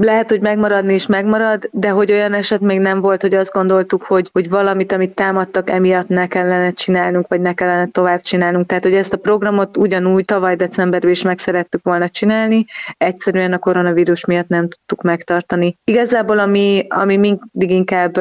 lehet, 0.00 0.30
hogy 0.30 0.40
megmaradni 0.40 0.94
is 0.94 1.06
megmarad, 1.06 1.68
de 1.72 1.88
hogy 1.88 2.12
olyan 2.12 2.32
eset 2.32 2.60
még 2.60 2.80
nem 2.80 3.00
volt, 3.00 3.20
hogy 3.20 3.34
azt 3.34 3.52
gondoltuk, 3.52 4.02
hogy, 4.02 4.28
hogy 4.32 4.48
valamit, 4.48 4.92
amit 4.92 5.14
támadtak, 5.14 5.70
emiatt 5.70 6.08
ne 6.08 6.26
kellene 6.26 6.70
csinálnunk, 6.70 7.28
vagy 7.28 7.40
ne 7.40 7.52
kellene 7.52 7.86
tovább 7.86 8.20
csinálnunk. 8.20 8.66
Tehát, 8.66 8.84
hogy 8.84 8.94
ezt 8.94 9.12
a 9.12 9.16
programot 9.16 9.76
ugyanúgy 9.76 10.24
tavaly 10.24 10.56
decemberben 10.56 11.10
is 11.10 11.22
meg 11.22 11.38
szerettük 11.38 11.84
volna 11.84 12.08
csinálni, 12.08 12.64
egyszerűen 12.96 13.52
a 13.52 13.58
koronavírus 13.58 14.24
miatt 14.24 14.48
nem 14.48 14.68
tudtuk 14.68 15.02
megtartani. 15.02 15.76
Igazából, 15.84 16.38
ami, 16.38 16.86
ami 16.88 17.16
mindig 17.16 17.70
inkább 17.70 18.16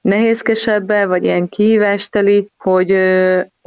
nehézkesebbe, 0.00 1.06
vagy 1.06 1.24
ilyen 1.24 1.48
kihívásteli, 1.48 2.48
hogy, 2.56 2.90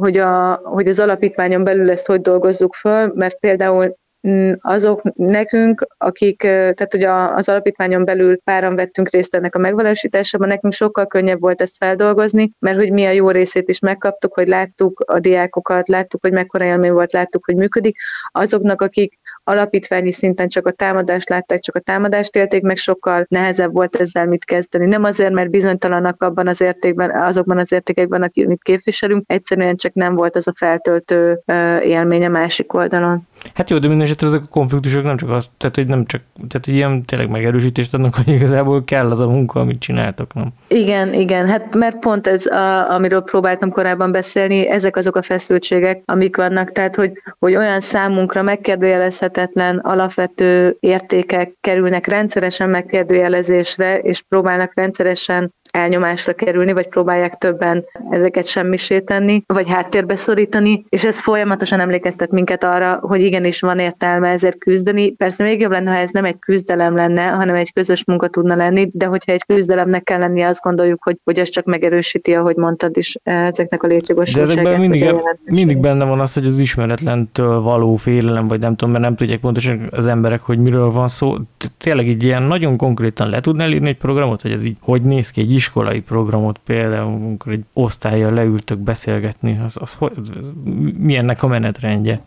hogy, 0.02 0.18
a, 0.18 0.62
hogy 0.64 0.88
az 0.88 1.00
alapítványon 1.00 1.64
belül 1.64 1.92
ezt 1.92 2.08
hogy 2.08 2.22
dolgozzuk 2.22 2.74
föl, 2.74 3.12
mert 3.16 3.40
például 3.40 3.98
Mm, 4.28 4.52
azok 4.60 5.02
nekünk, 5.16 5.88
akik, 5.98 6.38
tehát 6.42 6.92
hogy 6.92 7.04
az 7.04 7.50
alapítványon 7.50 8.06
belül 8.06 8.38
páran 8.38 8.76
vettünk 8.76 9.10
részt 9.10 9.36
ennek 9.36 9.56
a 9.56 9.60
megvalósításában, 9.60 10.48
nekünk 10.48 10.74
sokkal 10.74 11.08
könnyebb 11.08 11.40
volt 11.40 11.62
ezt 11.62 11.78
feldolgozni, 11.78 12.52
mert 12.60 12.78
hogy 12.78 12.92
mi 12.92 13.06
a 13.06 13.10
jó 13.10 13.30
részét 13.30 13.70
is 13.70 13.80
megkaptuk, 13.80 14.34
hogy 14.34 14.48
láttuk 14.48 15.04
a 15.08 15.20
diákokat, 15.20 15.88
láttuk, 15.88 16.22
hogy 16.22 16.32
mekkora 16.32 16.66
élmény 16.66 16.92
volt, 16.92 17.12
láttuk, 17.12 17.46
hogy 17.46 17.56
működik. 17.56 17.98
Azoknak, 18.32 18.82
akik 18.82 19.20
alapítványi 19.48 20.12
szinten 20.12 20.48
csak 20.48 20.68
a 20.68 20.72
támadást 20.72 21.30
látták, 21.30 21.60
csak 21.60 21.76
a 21.76 21.80
támadást 21.80 22.36
élték, 22.36 22.62
meg 22.62 22.78
sokkal 22.78 23.26
nehezebb 23.30 23.74
volt 23.74 23.96
ezzel 23.96 24.26
mit 24.26 24.46
kezdeni. 24.46 24.86
Nem 24.86 25.04
azért, 25.04 25.34
mert 25.34 25.50
bizonytalanak 25.50 26.24
abban 26.24 26.48
az 26.48 26.62
értékben, 26.62 27.12
azokban 27.12 27.58
az 27.58 27.72
értékekben, 27.72 28.22
amit 28.22 28.64
képviselünk, 28.64 29.24
egyszerűen 29.28 29.76
csak 29.76 29.94
nem 29.94 30.14
volt 30.14 30.36
az 30.36 30.48
a 30.48 30.54
feltöltő 30.56 31.42
élmény 31.82 32.26
a 32.26 32.30
másik 32.30 32.74
oldalon. 32.74 33.28
Hát 33.54 33.70
jó, 33.70 33.78
de 33.78 33.88
minden 33.88 34.06
esetre 34.06 34.28
ezek 34.28 34.42
a 34.42 34.48
konfliktusok 34.50 35.04
nem 35.04 35.18
csak 35.18 35.30
azt, 35.30 35.50
tehát 35.58 35.76
hogy 35.76 35.88
nem 35.88 36.06
csak, 36.06 36.22
tehát 36.48 36.66
hogy 36.66 36.74
ilyen 36.74 37.06
tényleg 37.06 37.30
megerősítést 37.30 37.94
adnak, 37.94 38.16
hogy 38.16 38.28
igazából 38.28 38.84
kell 38.84 39.12
az 39.12 39.20
a 39.20 39.28
munka, 39.28 39.60
amit 39.60 39.80
csináltok, 39.80 40.34
nem? 40.34 40.48
Igen, 40.68 41.14
igen, 41.14 41.48
hát 41.48 41.76
mert 41.76 42.00
pont 42.00 42.28
ez, 42.28 42.46
a, 42.46 42.92
amiről 42.92 43.22
próbáltam 43.22 43.70
korábban 43.70 44.12
beszélni, 44.12 44.70
ezek 44.70 44.96
azok 44.96 45.16
a 45.16 45.22
feszültségek, 45.22 46.02
amik 46.06 46.38
vannak, 46.38 46.72
tehát 46.72 46.96
hogy, 46.96 47.12
hogy 47.40 47.56
olyan 47.56 47.80
számunkra 47.80 48.42
megkérdőjelezhetetlen 48.42 49.78
alapvető 49.78 50.78
értékek 50.80 51.54
kerülnek 51.62 52.08
rendszeresen 52.08 52.70
megkérdőjelezésre, 52.70 53.98
és 53.98 54.22
próbálnak 54.22 54.72
rendszeresen 54.76 55.52
elnyomásra 55.72 56.34
kerülni, 56.34 56.72
vagy 56.74 56.88
próbálják 56.88 57.34
többen 57.34 57.86
ezeket 58.10 58.46
semmisé 58.48 59.00
tenni, 59.00 59.44
vagy 59.48 59.70
háttérbe 59.70 60.16
szorítani, 60.16 60.86
és 60.90 61.04
ez 61.04 61.22
folyamatosan 61.22 61.80
emlékeztet 61.80 62.32
minket 62.32 62.64
arra, 62.64 63.00
hogy 63.02 63.22
igenis 63.22 63.60
van 63.60 63.80
értelme 63.80 64.30
ezért 64.30 64.58
küzdeni. 64.58 65.12
Persze 65.12 65.44
még 65.44 65.60
jobb 65.60 65.72
lenne, 65.72 65.92
ha 65.92 65.98
ez 65.98 66.12
nem 66.12 66.26
egy 66.26 66.40
küzdelem 66.40 66.96
lenne, 66.96 67.26
hanem 67.26 67.56
egy 67.56 67.74
közös 67.74 68.06
munka 68.06 68.28
tudna 68.28 68.56
lenni, 68.56 68.90
de 68.94 69.06
hogyha 69.06 69.32
egy 69.32 69.44
küzdelemnek 69.46 70.04
kell 70.04 70.20
lennie, 70.20 70.48
azt 70.48 70.64
gondoljuk, 70.64 71.04
hogy, 71.04 71.18
hogy 71.24 71.40
ez 71.40 71.50
csak 71.50 71.66
megerősíti, 71.66 72.34
ahogy 72.34 72.56
mondtad 72.56 72.98
is, 72.98 73.18
ezeknek 73.24 73.84
a 73.84 73.88
létjogosultságát. 73.88 74.64
De 74.64 74.70
ezekben 74.70 74.90
mindig, 74.90 75.14
mindig 75.44 75.78
benne 75.78 76.06
van 76.06 76.20
az, 76.20 76.34
hogy 76.34 76.46
az 76.46 76.60
ismeretlentől 76.60 77.62
való 77.62 77.96
félelem, 77.96 78.48
vagy 78.48 78.60
nem 78.60 78.76
tudom, 78.76 78.94
mert 78.94 79.04
nem 79.04 79.16
tudják 79.16 79.40
pontosan 79.40 79.88
az 79.92 80.06
emberek, 80.06 80.42
hogy 80.42 80.60
miről 80.60 80.92
van 80.92 81.08
szó. 81.08 81.36
Tényleg 81.78 82.08
így 82.08 82.24
ilyen 82.24 82.44
nagyon 82.44 82.78
konkrétan 82.78 83.30
le 83.30 83.40
tudnál 83.40 83.72
írni 83.72 83.88
egy 83.88 83.98
programot, 83.98 84.42
hogy 84.42 84.52
ez 84.52 84.64
így 84.64 84.78
hogy 84.82 85.02
néz 85.02 85.30
ki 85.30 85.42
egy 85.42 85.52
iskolai 85.58 86.02
programot 86.02 86.58
például, 86.58 87.14
amikor 87.14 87.52
egy 87.52 87.66
osztályjal 87.74 88.34
leültök 88.34 88.78
beszélgetni, 88.78 89.60
az, 89.66 89.78
az, 89.82 89.98
az 90.40 90.52
milyennek 90.98 91.44
a 91.44 91.48
menetrendje? 91.48 92.22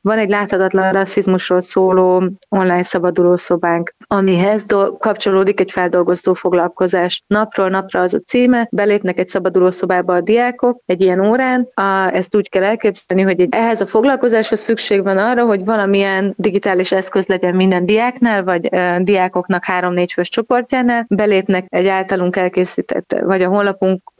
Van 0.00 0.18
egy 0.18 0.28
láthatatlan 0.28 0.92
rasszizmusról 0.92 1.60
szóló 1.60 2.30
online 2.48 2.82
szabaduló 2.82 3.36
szobánk, 3.36 3.94
amihez 4.06 4.64
do- 4.64 4.98
kapcsolódik 4.98 5.60
egy 5.60 5.72
feldolgozó 5.72 6.32
foglalkozás. 6.34 7.22
Napról 7.26 7.68
napra 7.68 8.00
az 8.00 8.14
a 8.14 8.18
címe, 8.18 8.68
belépnek 8.70 9.18
egy 9.18 9.28
szabaduló 9.28 9.70
szobába 9.70 10.14
a 10.14 10.20
diákok 10.20 10.80
egy 10.86 11.00
ilyen 11.00 11.20
órán, 11.20 11.68
a, 11.74 11.82
ezt 12.12 12.36
úgy 12.36 12.48
kell 12.48 12.62
elképzelni, 12.62 13.22
hogy 13.22 13.40
egy, 13.40 13.48
ehhez 13.50 13.80
a 13.80 13.86
foglalkozáshoz 13.86 14.60
szükség 14.60 15.02
van 15.02 15.18
arra, 15.18 15.44
hogy 15.44 15.64
valamilyen 15.64 16.34
digitális 16.36 16.92
eszköz 16.92 17.26
legyen 17.26 17.54
minden 17.54 17.86
diáknál, 17.86 18.44
vagy 18.44 18.68
e, 18.70 18.98
diákoknak 19.02 19.64
három-négy 19.64 20.12
fős 20.12 20.28
csoportjánál, 20.28 21.06
belépnek 21.08 21.64
egy 21.68 21.86
általunk 21.86 22.36
elkészített, 22.36 23.16
vagy 23.24 23.42
a 23.42 23.48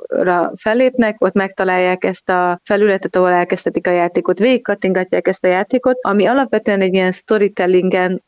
honlapunkra 0.08 0.52
fellépnek, 0.56 1.24
ott 1.24 1.32
megtalálják 1.32 2.04
ezt 2.04 2.28
a 2.28 2.60
felületet, 2.64 3.16
ahol 3.16 3.30
elkezdhetik 3.30 3.86
a 3.86 3.90
játékot, 3.90 4.38
végigkattingatják 4.38 5.28
ezt 5.28 5.44
a 5.44 5.48
játékot, 5.48 5.98
ami 6.00 6.26
alapvetően 6.26 6.80
egy 6.80 6.94
ilyen 6.94 7.12
storytellingen 7.12 8.22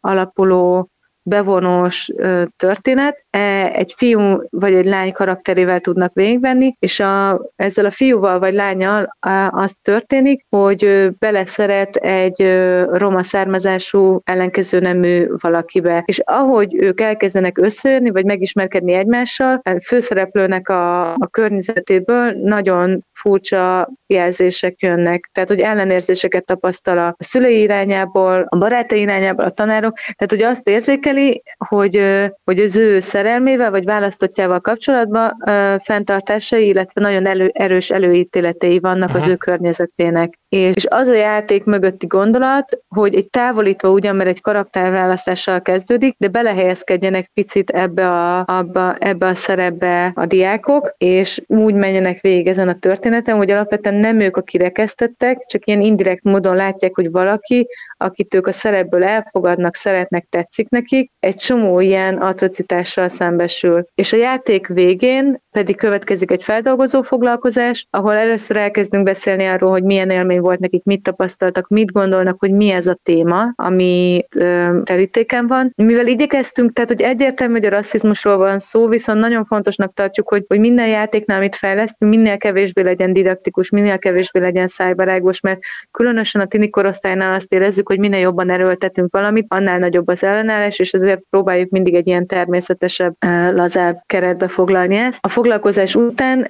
alapuló 0.00 0.88
bevonós 1.24 2.10
történet. 2.56 3.24
E, 3.30 3.70
egy 3.72 3.92
fiú 3.96 4.42
vagy 4.50 4.74
egy 4.74 4.84
lány 4.84 5.12
karakterével 5.12 5.80
tudnak 5.80 6.14
végigvenni, 6.14 6.76
és 6.78 7.00
a, 7.00 7.40
ezzel 7.56 7.84
a 7.84 7.90
fiúval 7.90 8.38
vagy 8.38 8.54
lányal 8.54 9.16
az 9.50 9.78
történik, 9.82 10.44
hogy 10.48 11.10
beleszeret 11.18 11.96
egy 11.96 12.42
roma 12.90 13.22
származású 13.22 14.20
ellenkező 14.24 14.80
nemű 14.80 15.26
valakibe. 15.40 16.02
És 16.06 16.18
ahogy 16.24 16.74
ők 16.74 17.00
elkezdenek 17.00 17.58
összejönni, 17.58 18.10
vagy 18.10 18.24
megismerkedni 18.24 18.92
egymással, 18.92 19.60
a 19.62 19.80
főszereplőnek 19.86 20.68
a, 20.68 21.12
a 21.12 21.26
környezetéből 21.30 22.32
nagyon 22.32 23.04
furcsa 23.12 23.92
jelzések 24.06 24.80
jönnek. 24.80 25.30
Tehát, 25.32 25.48
hogy 25.48 25.60
ellenérzéseket 25.60 26.44
tapasztal 26.44 26.98
a 26.98 27.14
szülei 27.18 27.60
irányából, 27.60 28.46
a 28.48 28.56
barátai 28.56 29.00
irányából, 29.00 29.44
a 29.44 29.50
tanárok. 29.50 29.96
Tehát, 29.96 30.30
hogy 30.30 30.42
azt 30.42 30.68
érzékel, 30.68 31.13
érzékeli, 31.14 31.42
hogy, 31.68 32.02
hogy 32.44 32.58
az 32.58 32.76
ő 32.76 33.00
szerelmével 33.00 33.70
vagy 33.70 33.84
választottjával 33.84 34.60
kapcsolatban 34.60 35.36
fenntartásai, 35.78 36.66
illetve 36.66 37.00
nagyon 37.00 37.26
elő, 37.26 37.50
erős 37.52 37.90
előítéletei 37.90 38.78
vannak 38.78 39.08
Aha. 39.08 39.18
az 39.18 39.28
ő 39.28 39.36
környezetének. 39.36 40.38
És 40.48 40.86
az 40.88 41.08
a 41.08 41.14
játék 41.14 41.64
mögötti 41.64 42.06
gondolat, 42.06 42.78
hogy 42.88 43.14
egy 43.14 43.30
távolítva 43.30 43.90
ugyan, 43.90 44.16
mert 44.16 44.28
egy 44.28 44.40
karakterválasztással 44.40 45.62
kezdődik, 45.62 46.14
de 46.18 46.28
belehelyezkedjenek 46.28 47.30
picit 47.34 47.70
ebbe 47.70 48.08
a, 48.08 48.44
abba, 48.46 48.96
ebbe 48.96 49.26
a 49.26 49.34
szerepbe 49.34 50.12
a 50.14 50.26
diákok, 50.26 50.94
és 50.98 51.42
úgy 51.46 51.74
menjenek 51.74 52.20
végig 52.20 52.46
ezen 52.46 52.68
a 52.68 52.78
történeten, 52.78 53.36
hogy 53.36 53.50
alapvetően 53.50 53.94
nem 53.94 54.20
ők 54.20 54.36
a 54.36 54.42
kirekesztettek, 54.42 55.38
csak 55.46 55.66
ilyen 55.66 55.80
indirekt 55.80 56.22
módon 56.22 56.56
látják, 56.56 56.94
hogy 56.94 57.10
valaki, 57.10 57.66
akit 57.96 58.34
ők 58.34 58.46
a 58.46 58.52
szerepből 58.52 59.04
elfogadnak, 59.04 59.74
szeretnek, 59.74 60.24
tetszik 60.30 60.68
nekik, 60.68 61.03
egy 61.20 61.34
csomó 61.34 61.80
ilyen 61.80 62.16
atrocitással 62.16 63.08
szembesül. 63.08 63.84
És 63.94 64.12
a 64.12 64.16
játék 64.16 64.66
végén 64.66 65.42
pedig 65.50 65.76
következik 65.76 66.30
egy 66.30 66.42
feldolgozó 66.42 67.02
foglalkozás, 67.02 67.86
ahol 67.90 68.12
először 68.12 68.56
elkezdünk 68.56 69.04
beszélni 69.04 69.44
arról, 69.44 69.70
hogy 69.70 69.82
milyen 69.82 70.10
élmény 70.10 70.40
volt 70.40 70.58
nekik, 70.58 70.84
mit 70.84 71.02
tapasztaltak, 71.02 71.68
mit 71.68 71.92
gondolnak, 71.92 72.36
hogy 72.38 72.50
mi 72.50 72.70
ez 72.70 72.86
a 72.86 72.98
téma, 73.02 73.52
ami 73.54 74.24
ö, 74.36 74.78
terítéken 74.84 75.46
van. 75.46 75.72
Mivel 75.76 76.06
igyekeztünk, 76.06 76.72
tehát 76.72 76.90
hogy 76.90 77.00
egyértelmű, 77.00 77.52
hogy 77.52 77.64
a 77.64 77.70
rasszizmusról 77.70 78.36
van 78.36 78.58
szó, 78.58 78.88
viszont 78.88 79.18
nagyon 79.18 79.44
fontosnak 79.44 79.94
tartjuk, 79.94 80.28
hogy, 80.28 80.44
hogy 80.48 80.58
minden 80.58 80.88
játéknál, 80.88 81.38
amit 81.38 81.56
fejlesztünk, 81.56 82.12
minél 82.12 82.36
kevésbé 82.36 82.82
legyen 82.82 83.12
didaktikus, 83.12 83.70
minél 83.70 83.98
kevésbé 83.98 84.40
legyen 84.40 84.66
szájbarágos, 84.66 85.40
mert 85.40 85.58
különösen 85.90 86.40
a 86.40 86.46
tini 86.46 86.70
korosztálynál 86.70 87.34
azt 87.34 87.52
érezzük, 87.52 87.88
hogy 87.88 87.98
minél 87.98 88.20
jobban 88.20 88.50
erőltetünk 88.50 89.12
valamit, 89.12 89.46
annál 89.48 89.78
nagyobb 89.78 90.08
az 90.08 90.24
ellenállás, 90.24 90.78
és 90.78 90.92
azért 90.94 91.20
próbáljuk 91.30 91.70
mindig 91.70 91.94
egy 91.94 92.06
ilyen 92.06 92.26
természetesebb, 92.26 93.14
lazább 93.50 94.02
keretbe 94.06 94.48
foglalni 94.48 94.96
ezt. 94.96 95.24
A 95.24 95.28
foglalkozás 95.28 95.94
után 95.94 96.48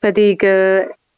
pedig 0.00 0.42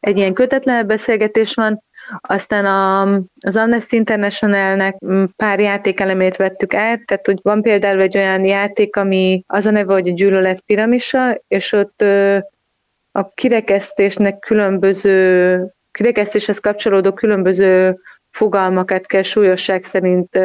egy 0.01 0.17
ilyen 0.17 0.33
kötetlen 0.33 0.87
beszélgetés 0.87 1.55
van, 1.55 1.83
aztán 2.21 2.67
a, 2.67 3.03
az 3.47 3.57
Amnesty 3.57 3.93
Internationalnek 3.93 4.97
pár 5.37 5.61
játékelemét 5.61 6.37
vettük 6.37 6.75
át, 6.75 7.07
tehát 7.07 7.27
hogy 7.27 7.39
van 7.43 7.63
például 7.63 8.01
egy 8.01 8.17
olyan 8.17 8.45
játék, 8.45 8.97
ami 8.97 9.43
az 9.47 9.67
a 9.67 9.71
neve, 9.71 9.93
hogy 9.93 10.09
a 10.09 10.13
gyűlölet 10.13 10.61
piramisa, 10.61 11.43
és 11.49 11.73
ott 11.73 12.05
a 13.13 13.29
kirekesztésnek 13.35 14.39
különböző, 14.39 15.67
kirekesztéshez 15.93 16.59
kapcsolódó 16.59 17.13
különböző 17.13 17.99
fogalmakat 18.31 19.07
kell 19.07 19.23
súlyosság 19.23 19.83
szerint 19.83 20.39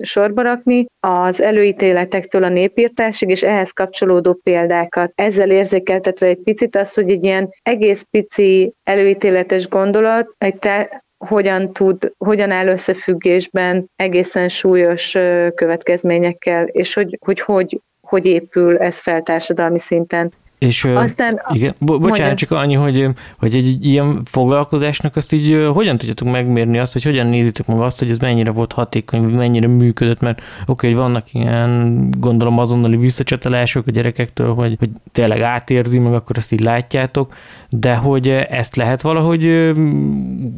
sorba 0.00 0.42
rakni, 0.42 0.86
az 1.00 1.40
előítéletektől 1.40 2.44
a 2.44 2.48
népírtásig, 2.48 3.28
és 3.28 3.42
ehhez 3.42 3.70
kapcsolódó 3.70 4.40
példákat. 4.42 5.12
Ezzel 5.14 5.50
érzékeltetve 5.50 6.26
egy 6.26 6.42
picit 6.42 6.76
az, 6.76 6.94
hogy 6.94 7.10
egy 7.10 7.24
ilyen 7.24 7.48
egész 7.62 8.06
pici 8.10 8.72
előítéletes 8.82 9.68
gondolat 9.68 10.34
egy 10.38 10.56
te, 10.56 11.04
hogyan 11.26 11.72
tud, 11.72 12.12
hogyan 12.18 12.50
áll 12.50 12.66
összefüggésben 12.66 13.90
egészen 13.96 14.48
súlyos 14.48 15.10
következményekkel, 15.54 16.66
és 16.66 16.94
hogy 16.94 17.18
hogy, 17.20 17.40
hogy, 17.40 17.80
hogy 18.00 18.26
épül 18.26 18.78
ez 18.78 18.98
fel 18.98 19.22
társadalmi 19.22 19.78
szinten. 19.78 20.32
És 20.60 20.84
Aztán, 20.84 21.40
igen, 21.52 21.74
bo- 21.78 22.00
bocsánat, 22.00 22.18
mondjam. 22.18 22.36
csak 22.36 22.50
annyi, 22.50 22.74
hogy, 22.74 23.08
hogy 23.38 23.54
egy 23.54 23.84
ilyen 23.84 24.20
foglalkozásnak 24.24 25.16
azt 25.16 25.32
így 25.32 25.66
hogyan 25.72 25.98
tudjátok 25.98 26.30
megmérni 26.30 26.78
azt, 26.78 26.92
hogy 26.92 27.02
hogyan 27.02 27.26
nézitek 27.26 27.66
meg 27.66 27.80
azt, 27.80 27.98
hogy 27.98 28.10
ez 28.10 28.18
mennyire 28.18 28.50
volt 28.50 28.72
hatékony, 28.72 29.20
mennyire 29.20 29.66
működött, 29.66 30.20
mert 30.20 30.38
oké, 30.38 30.46
okay, 30.66 30.90
hogy 30.90 30.98
vannak 30.98 31.34
ilyen, 31.34 32.08
gondolom 32.18 32.58
azonnali 32.58 32.96
visszacsatolások 32.96 33.86
a 33.86 33.90
gyerekektől, 33.90 34.54
hogy, 34.54 34.76
hogy 34.78 34.88
tényleg 35.12 35.40
átérzi, 35.40 35.98
meg 35.98 36.12
akkor 36.12 36.36
azt 36.36 36.52
így 36.52 36.60
látjátok, 36.60 37.34
de 37.70 37.94
hogy 37.94 38.28
ezt 38.28 38.76
lehet 38.76 39.00
valahogy 39.00 39.72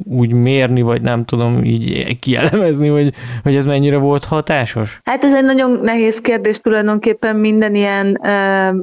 úgy 0.05 0.33
mérni, 0.33 0.83
vagy 0.83 1.03
nem 1.03 1.25
tudom 1.25 1.65
így 1.65 2.19
kielemezni, 2.19 2.89
hogy, 2.89 3.15
hogy 3.43 3.57
ez 3.57 3.65
mennyire 3.65 3.97
volt 3.97 4.25
hatásos? 4.25 5.01
Hát 5.05 5.25
ez 5.25 5.35
egy 5.35 5.45
nagyon 5.45 5.81
nehéz 5.83 6.21
kérdés 6.21 6.61
tulajdonképpen 6.61 7.37
minden 7.37 7.75
ilyen, 7.75 8.19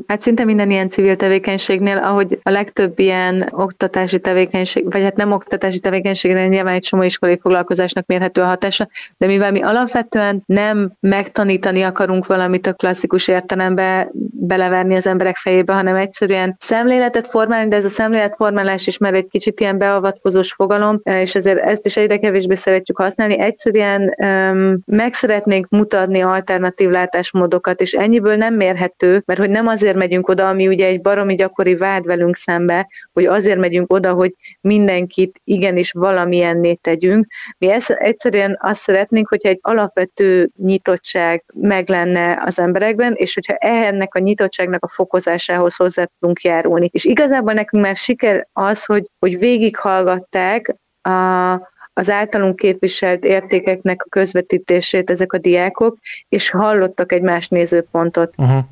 hát 0.07 0.21
szinte 0.21 0.43
minden 0.43 0.71
ilyen 0.71 0.89
civil 0.89 1.07
tevékenységnél, 1.15 1.97
ahogy 1.97 2.39
a 2.43 2.49
legtöbb 2.49 2.99
ilyen 2.99 3.49
oktatási 3.51 4.19
tevékenység, 4.19 4.91
vagy 4.91 5.01
hát 5.01 5.15
nem 5.15 5.31
oktatási 5.31 5.79
tevékenységnél 5.79 6.47
nyilván 6.47 6.73
egy 6.73 6.81
csomó 6.81 7.03
iskolai 7.03 7.39
foglalkozásnak 7.41 8.05
mérhető 8.05 8.41
a 8.41 8.45
hatása, 8.45 8.87
de 9.17 9.25
mivel 9.25 9.51
mi 9.51 9.61
alapvetően 9.61 10.43
nem 10.45 10.91
megtanítani 10.99 11.81
akarunk 11.81 12.25
valamit 12.25 12.67
a 12.67 12.73
klasszikus 12.73 13.27
értelembe 13.27 14.09
beleverni 14.31 14.95
az 14.95 15.07
emberek 15.07 15.35
fejébe, 15.35 15.73
hanem 15.73 15.95
egyszerűen 15.95 16.55
szemléletet 16.59 17.27
formálni, 17.27 17.69
de 17.69 17.75
ez 17.75 17.85
a 17.85 17.89
szemléletformálás 17.89 18.87
is 18.87 18.97
már 18.97 19.13
egy 19.13 19.27
kicsit 19.27 19.59
ilyen 19.59 19.77
beavatkozós 19.77 20.53
fogalom, 20.53 21.01
és 21.03 21.35
ezért 21.35 21.59
ezt 21.59 21.85
is 21.85 21.97
egyre 21.97 22.17
kevésbé 22.17 22.53
szeretjük 22.53 22.97
használni. 22.97 23.39
Egyszerűen 23.39 24.15
um, 24.17 24.77
meg 24.85 25.13
szeretnénk 25.13 25.69
mutatni 25.69 26.21
alternatív 26.21 26.89
látásmódokat, 26.89 27.81
és 27.81 27.93
ennyiből 27.93 28.35
nem 28.35 28.53
mérhető, 28.53 29.23
mert 29.25 29.39
hogy 29.39 29.49
nem 29.49 29.67
azért 29.67 29.95
megyünk 29.95 30.27
oda, 30.27 30.47
ami 30.47 30.67
ugye 30.67 30.85
egy 30.85 30.98
baromi 31.01 31.35
gyakori 31.35 31.75
vád 31.75 32.05
velünk 32.05 32.35
szembe, 32.35 32.87
hogy 33.13 33.25
azért 33.25 33.59
megyünk 33.59 33.93
oda, 33.93 34.13
hogy 34.13 34.35
mindenkit 34.61 35.41
igenis 35.43 35.91
valamilyenné 35.91 36.73
tegyünk. 36.73 37.27
Mi 37.57 37.71
ezt, 37.71 37.89
egyszerűen 37.89 38.57
azt 38.61 38.81
szeretnénk, 38.81 39.27
hogyha 39.27 39.49
egy 39.49 39.59
alapvető 39.61 40.49
nyitottság 40.57 41.43
meg 41.53 41.89
lenne 41.89 42.41
az 42.45 42.59
emberekben, 42.59 43.13
és 43.15 43.33
hogyha 43.33 43.53
ennek 43.53 44.15
a 44.15 44.19
nyitottságnak 44.19 44.83
a 44.83 44.87
fokozásához 44.87 45.75
hozzá 45.75 46.07
tudunk 46.19 46.41
járulni. 46.41 46.89
És 46.91 47.05
igazából 47.05 47.53
nekünk 47.53 47.83
már 47.83 47.95
siker 47.95 48.47
az, 48.53 48.85
hogy, 48.85 49.09
hogy 49.19 49.39
végighallgatták 49.39 50.75
a, 51.01 51.53
az 51.93 52.09
általunk 52.09 52.55
képviselt 52.55 53.23
értékeknek 53.23 54.01
a 54.03 54.09
közvetítését 54.09 55.09
ezek 55.09 55.33
a 55.33 55.37
diákok, 55.37 55.97
és 56.29 56.49
hallottak 56.49 57.11
egy 57.11 57.21
más 57.21 57.47
nézőpontot. 57.47 58.33
Uh-huh. 58.37 58.63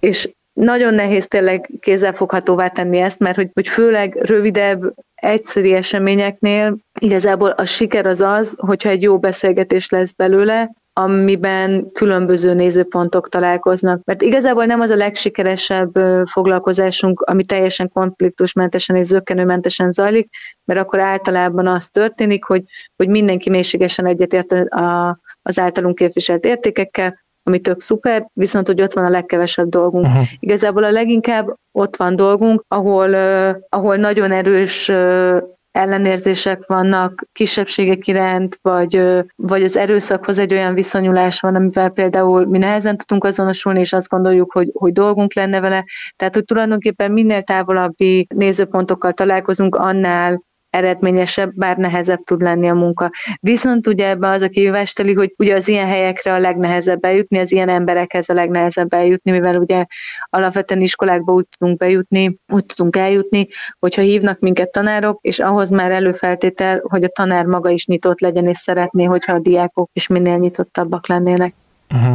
És 0.00 0.28
nagyon 0.54 0.94
nehéz 0.94 1.28
tényleg 1.28 1.70
kézzelfoghatóvá 1.80 2.68
tenni 2.68 2.98
ezt, 2.98 3.18
mert 3.18 3.36
hogy, 3.36 3.50
hogy 3.52 3.68
főleg 3.68 4.16
rövidebb, 4.20 4.94
egyszerű 5.14 5.72
eseményeknél 5.72 6.76
igazából 7.00 7.50
a 7.50 7.64
siker 7.64 8.06
az 8.06 8.20
az, 8.20 8.54
hogyha 8.58 8.88
egy 8.88 9.02
jó 9.02 9.18
beszélgetés 9.18 9.88
lesz 9.88 10.12
belőle, 10.12 10.70
amiben 10.92 11.92
különböző 11.92 12.54
nézőpontok 12.54 13.28
találkoznak. 13.28 14.04
Mert 14.04 14.22
igazából 14.22 14.64
nem 14.64 14.80
az 14.80 14.90
a 14.90 14.96
legsikeresebb 14.96 15.94
foglalkozásunk, 16.24 17.20
ami 17.20 17.44
teljesen 17.44 17.88
konfliktusmentesen 17.88 18.96
és 18.96 19.06
zöggenőmentesen 19.06 19.90
zajlik, 19.90 20.28
mert 20.64 20.80
akkor 20.80 21.00
általában 21.00 21.66
az 21.66 21.88
történik, 21.88 22.44
hogy, 22.44 22.62
hogy 22.96 23.08
mindenki 23.08 23.50
mélységesen 23.50 24.06
egyetért 24.06 24.52
a, 24.52 25.18
az 25.42 25.58
általunk 25.58 25.94
képviselt 25.94 26.44
értékekkel, 26.44 27.23
ami 27.46 27.58
tök 27.58 27.80
szuper, 27.80 28.28
viszont 28.32 28.66
hogy 28.66 28.82
ott 28.82 28.92
van 28.92 29.04
a 29.04 29.08
legkevesebb 29.08 29.68
dolgunk. 29.68 30.06
Uh-huh. 30.06 30.22
Igazából 30.38 30.84
a 30.84 30.90
leginkább 30.90 31.54
ott 31.72 31.96
van 31.96 32.16
dolgunk, 32.16 32.64
ahol, 32.68 33.08
uh, 33.08 33.56
ahol 33.68 33.96
nagyon 33.96 34.32
erős 34.32 34.88
uh, 34.88 35.42
ellenérzések 35.76 36.66
vannak 36.66 37.26
kisebbségek 37.32 38.06
iránt, 38.06 38.58
vagy, 38.62 39.22
vagy 39.36 39.62
az 39.62 39.76
erőszakhoz 39.76 40.38
egy 40.38 40.52
olyan 40.52 40.74
viszonyulás 40.74 41.40
van, 41.40 41.54
amivel 41.54 41.90
például 41.90 42.46
mi 42.46 42.58
nehezen 42.58 42.96
tudunk 42.96 43.24
azonosulni, 43.24 43.80
és 43.80 43.92
azt 43.92 44.08
gondoljuk, 44.08 44.52
hogy, 44.52 44.70
hogy 44.72 44.92
dolgunk 44.92 45.34
lenne 45.34 45.60
vele. 45.60 45.84
Tehát, 46.16 46.34
hogy 46.34 46.44
tulajdonképpen 46.44 47.12
minél 47.12 47.42
távolabbi 47.42 48.26
nézőpontokkal 48.34 49.12
találkozunk, 49.12 49.74
annál 49.74 50.42
eredményesebb, 50.74 51.52
bár 51.54 51.76
nehezebb 51.76 52.18
tud 52.24 52.42
lenni 52.42 52.68
a 52.68 52.74
munka. 52.74 53.10
Viszont 53.40 53.86
ugye 53.86 54.08
ebben 54.08 54.30
az 54.30 54.42
a 54.42 54.48
kihívásteli, 54.48 55.12
hogy 55.14 55.34
ugye 55.38 55.54
az 55.54 55.68
ilyen 55.68 55.86
helyekre 55.86 56.32
a 56.32 56.38
legnehezebb 56.38 57.04
eljutni, 57.04 57.38
az 57.38 57.52
ilyen 57.52 57.68
emberekhez 57.68 58.28
a 58.28 58.34
legnehezebb 58.34 58.92
eljutni, 58.92 59.30
mivel 59.30 59.56
ugye 59.56 59.84
alapvetően 60.30 60.80
iskolákba 60.80 61.32
úgy 61.32 61.46
tudunk 61.58 61.78
bejutni, 61.78 62.38
úgy 62.48 62.66
tudunk 62.66 62.96
eljutni, 62.96 63.48
hogyha 63.78 64.02
hívnak 64.02 64.38
minket 64.38 64.70
tanárok, 64.70 65.18
és 65.22 65.38
ahhoz 65.38 65.70
már 65.70 65.90
előfeltétel, 65.90 66.80
hogy 66.82 67.04
a 67.04 67.08
tanár 67.08 67.44
maga 67.44 67.70
is 67.70 67.86
nyitott 67.86 68.20
legyen, 68.20 68.46
és 68.46 68.56
szeretné, 68.56 69.04
hogyha 69.04 69.32
a 69.32 69.38
diákok 69.38 69.90
is 69.92 70.06
minél 70.06 70.36
nyitottabbak 70.36 71.06
lennének. 71.06 71.54
Uh-huh. 71.94 72.14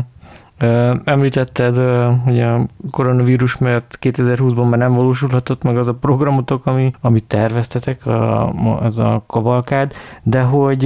Említetted, 1.04 1.76
hogy 2.24 2.39
a 2.39 2.65
koronavírus 2.91 3.58
mert 3.58 3.98
2020-ban 4.02 4.69
már 4.69 4.80
nem 4.80 4.93
valósulhatott 4.93 5.63
meg 5.63 5.78
az 5.78 5.88
a 5.88 5.93
programotok, 5.93 6.65
ami, 6.65 6.91
amit 7.02 7.24
terveztetek, 7.24 8.06
a, 8.06 8.50
az 8.80 9.00
a 9.00 9.24
kavalkád, 9.28 9.93
de 10.24 10.41
hogy 10.41 10.84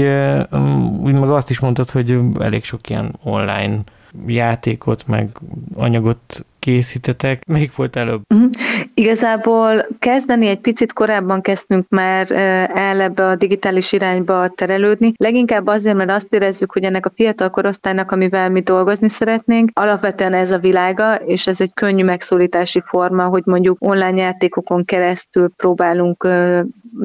úgy 1.00 1.14
meg 1.14 1.30
azt 1.30 1.50
is 1.50 1.60
mondtad, 1.60 1.90
hogy 1.90 2.20
elég 2.40 2.64
sok 2.64 2.90
ilyen 2.90 3.16
online 3.24 3.80
játékot, 4.26 5.08
meg 5.08 5.38
anyagot 5.76 6.46
készítetek. 6.64 7.46
Melyik 7.46 7.76
volt 7.76 7.96
előbb? 7.96 8.22
Uh-huh. 8.34 8.50
Igazából 8.94 9.88
kezdeni 10.00 10.48
egy 10.48 10.60
picit 10.60 10.94
korábban 10.94 11.42
kezdtünk 11.42 11.86
már 11.90 12.32
el 12.74 13.02
ebbe 13.02 13.26
a 13.26 13.36
digitális 13.36 13.92
irányba 13.92 14.48
terelődni. 14.48 15.12
Leginkább 15.18 15.68
azért, 15.68 15.96
mert 15.96 16.10
azt 16.10 16.34
érezzük, 16.34 16.72
hogy 16.72 16.84
ennek 16.84 17.06
a 17.06 17.12
fiatal 17.16 17.50
korosztálynak, 17.50 18.12
amivel 18.12 18.50
mi 18.50 18.62
dolgozni 18.62 19.10
szeretnénk, 19.10 19.70
alapvetően 19.74 20.34
ez 20.34 20.52
a 20.52 20.58
világa, 20.58 21.16
és 21.16 21.48
ez 21.48 21.62
egy 21.62 21.74
könnyű 21.74 22.04
megszólítási 22.04 22.82
forma, 22.82 23.26
hogy 23.26 23.44
mondjuk 23.46 23.78
online 23.80 24.22
játékokon 24.22 24.86
keresztül 24.86 25.50
próbálunk 25.58 26.28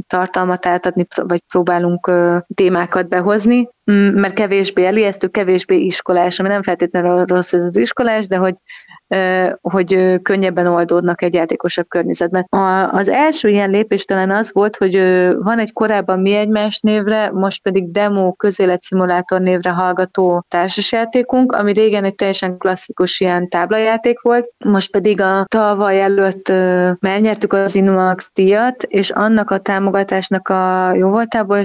tartalmat 0.06 0.66
átadni, 0.66 1.06
vagy 1.14 1.42
próbálunk 1.48 2.10
témákat 2.54 3.08
behozni, 3.08 3.68
mert 4.14 4.34
kevésbé 4.34 4.86
elijesztő, 4.86 5.26
kevésbé 5.26 5.76
iskolás, 5.76 6.40
ami 6.40 6.48
nem 6.48 6.62
feltétlenül 6.62 7.24
rossz 7.24 7.52
ez 7.52 7.64
az 7.64 7.78
iskolás, 7.78 8.26
de 8.26 8.36
hogy 8.36 8.54
hogy 9.60 10.20
könnyebben 10.22 10.66
oldódnak 10.66 11.22
egy 11.22 11.34
játékosabb 11.34 11.88
környezetben. 11.88 12.46
Az 12.90 13.08
első 13.08 13.48
ilyen 13.48 13.70
lépés 13.70 14.04
talán 14.04 14.30
az 14.30 14.50
volt, 14.52 14.76
hogy 14.76 14.94
van 15.38 15.58
egy 15.58 15.72
korábban 15.72 16.20
mi 16.20 16.34
egymás 16.34 16.80
névre, 16.80 17.30
most 17.30 17.62
pedig 17.62 17.90
demo 17.90 18.32
közéletszimulátor 18.32 19.40
névre 19.40 19.70
hallgató 19.70 20.44
társasjátékunk, 20.48 21.52
ami 21.52 21.72
régen 21.72 22.04
egy 22.04 22.14
teljesen 22.14 22.58
klasszikus 22.58 23.20
ilyen 23.20 23.48
táblajáték 23.48 24.20
volt, 24.20 24.52
most 24.64 24.90
pedig 24.90 25.20
a 25.20 25.44
tavaly 25.46 26.02
előtt 26.02 26.52
megnyertük 27.00 27.52
az 27.52 27.74
Inumax 27.74 28.30
díjat, 28.34 28.82
és 28.82 29.10
annak 29.10 29.50
a 29.50 29.58
támogatásnak 29.78 30.48
a 30.48 30.92
jó 30.94 31.08
voltából 31.08 31.60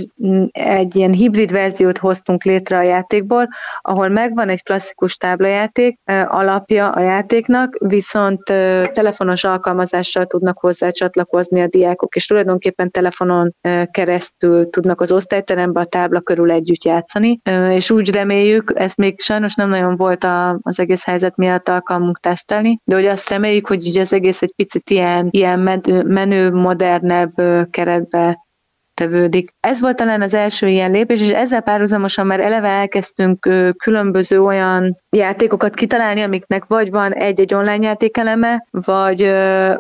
egy 0.52 0.96
ilyen 0.96 1.14
hibrid 1.14 1.52
verziót 1.52 1.98
hoztunk 1.98 2.44
létre 2.44 2.78
a 2.78 2.82
játékból, 2.82 3.48
ahol 3.82 4.10
megvan 4.10 4.50
egy 4.50 4.64
klasszikus 4.64 5.16
táblajáték 5.16 6.00
alapja 6.28 6.90
a 6.90 7.00
játék, 7.00 7.32
játéknak, 7.34 7.76
viszont 7.80 8.44
telefonos 8.94 9.44
alkalmazással 9.44 10.26
tudnak 10.26 10.60
hozzá 10.60 10.90
csatlakozni 10.90 11.62
a 11.62 11.68
diákok, 11.68 12.16
és 12.16 12.26
tulajdonképpen 12.26 12.92
telefonon 12.92 13.56
keresztül 13.92 14.70
tudnak 14.70 15.02
az 15.02 15.12
osztályterembe 15.12 15.80
a 15.80 15.86
tábla 15.86 16.22
körül 16.22 16.52
együtt 16.52 16.84
játszani, 16.84 17.40
és 17.70 17.92
úgy 17.92 18.14
reméljük, 18.14 18.72
ezt 18.76 18.98
még 18.98 19.20
sajnos 19.20 19.56
nem 19.56 19.70
nagyon 19.70 19.96
volt 19.96 20.28
az 20.62 20.80
egész 20.80 21.06
helyzet 21.06 21.36
miatt 21.36 21.70
alkalmunk 21.70 22.20
tesztelni, 22.20 22.80
de 22.84 22.96
hogy 22.96 23.06
azt 23.06 23.30
reméljük, 23.30 23.68
hogy 23.68 23.88
ugye 23.88 24.02
az 24.02 24.14
egész 24.14 24.42
egy 24.42 24.54
picit 24.56 24.90
ilyen, 24.90 25.28
ilyen 25.32 25.60
menő, 26.06 26.52
modernebb 26.52 27.34
keretbe 28.12 28.43
tevődik. 28.94 29.54
Ez 29.60 29.82
volt 29.82 29.96
talán 29.96 30.22
az 30.22 30.34
első 30.34 30.68
ilyen 30.68 30.92
lépés, 30.92 31.22
és 31.22 31.30
ezzel 31.30 31.62
párhuzamosan 31.62 32.26
már 32.26 32.40
eleve 32.40 32.68
elkezdtünk 32.68 33.50
különböző 33.78 34.42
olyan 34.42 34.98
játékokat 35.10 35.76
kitalálni, 35.76 36.22
amiknek 36.22 36.66
vagy 36.66 36.92
van 36.92 37.14
egy-egy 37.14 37.54
online 37.54 37.86
játékeleme, 37.86 38.66
vagy, 38.72 39.32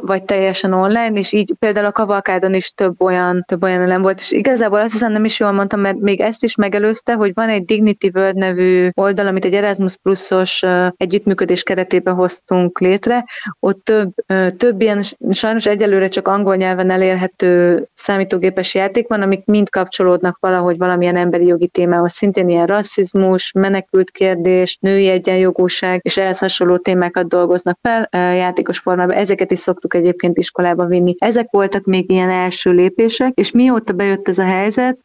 vagy 0.02 0.23
teljesen 0.23 0.73
online, 0.73 1.19
és 1.19 1.32
így 1.32 1.54
például 1.60 1.86
a 1.86 1.91
kavalkádon 1.91 2.54
is 2.54 2.71
több 2.71 3.02
olyan, 3.02 3.43
több 3.47 3.63
olyan 3.63 3.82
elem 3.82 4.02
volt, 4.02 4.19
és 4.19 4.32
igazából 4.32 4.80
azt 4.80 4.91
hiszem 4.91 5.12
nem 5.12 5.26
is 5.26 5.39
jól 5.39 5.52
mondtam, 5.52 5.80
mert 5.80 5.99
még 5.99 6.21
ezt 6.21 6.43
is 6.43 6.56
megelőzte, 6.56 7.13
hogy 7.13 7.32
van 7.34 7.49
egy 7.49 7.65
Dignity 7.65 8.10
World 8.13 8.36
nevű 8.36 8.89
oldal, 8.93 9.28
amit 9.28 9.45
egy 9.45 9.54
Erasmus 9.54 9.97
Plusos 9.97 10.63
együttműködés 10.97 11.63
keretében 11.63 12.13
hoztunk 12.13 12.80
létre, 12.80 13.26
ott 13.60 13.84
több, 13.84 14.13
több 14.58 14.82
ilyen 14.82 15.02
sajnos 15.30 15.65
egyelőre 15.65 16.08
csak 16.08 16.28
angol 16.28 16.56
nyelven 16.56 16.89
elérhető 16.89 17.84
számítógépes 17.93 18.76
játék 18.76 19.03
játék 19.04 19.18
van, 19.18 19.22
amik 19.22 19.46
mind 19.46 19.70
kapcsolódnak 19.70 20.38
valahogy 20.39 20.78
valamilyen 20.78 21.16
emberi 21.16 21.46
jogi 21.46 21.68
témához, 21.68 22.13
szintén 22.13 22.50
ilyen 22.50 22.66
rasszizmus, 22.66 23.52
menekült 23.52 24.12
kérdés, 24.12 24.78
női 24.82 25.08
egyenjogúság, 25.08 26.00
és 26.04 26.18
ehhez 26.18 26.39
hasonló 26.39 26.78
témákat 26.78 27.28
dolgoznak 27.28 27.78
fel 27.82 28.08
játékos 28.12 28.80
formában. 28.80 29.16
Ezeket 29.16 29.52
is 29.52 29.60
szoktuk 29.60 29.94
egyébként 29.94 30.38
iskolába 30.38 30.86
vinni. 30.86 31.16
Ezek 31.18 31.48
voltak 31.52 31.86
még 31.86 32.12
ilyen 32.12 32.30
első 32.30 32.72
lépések, 32.72 33.32
és 33.36 33.52
mióta 33.52 33.94
bejött 33.94 34.28
ez 34.28 34.38
a 34.38 34.44
helyzet, 34.44 34.98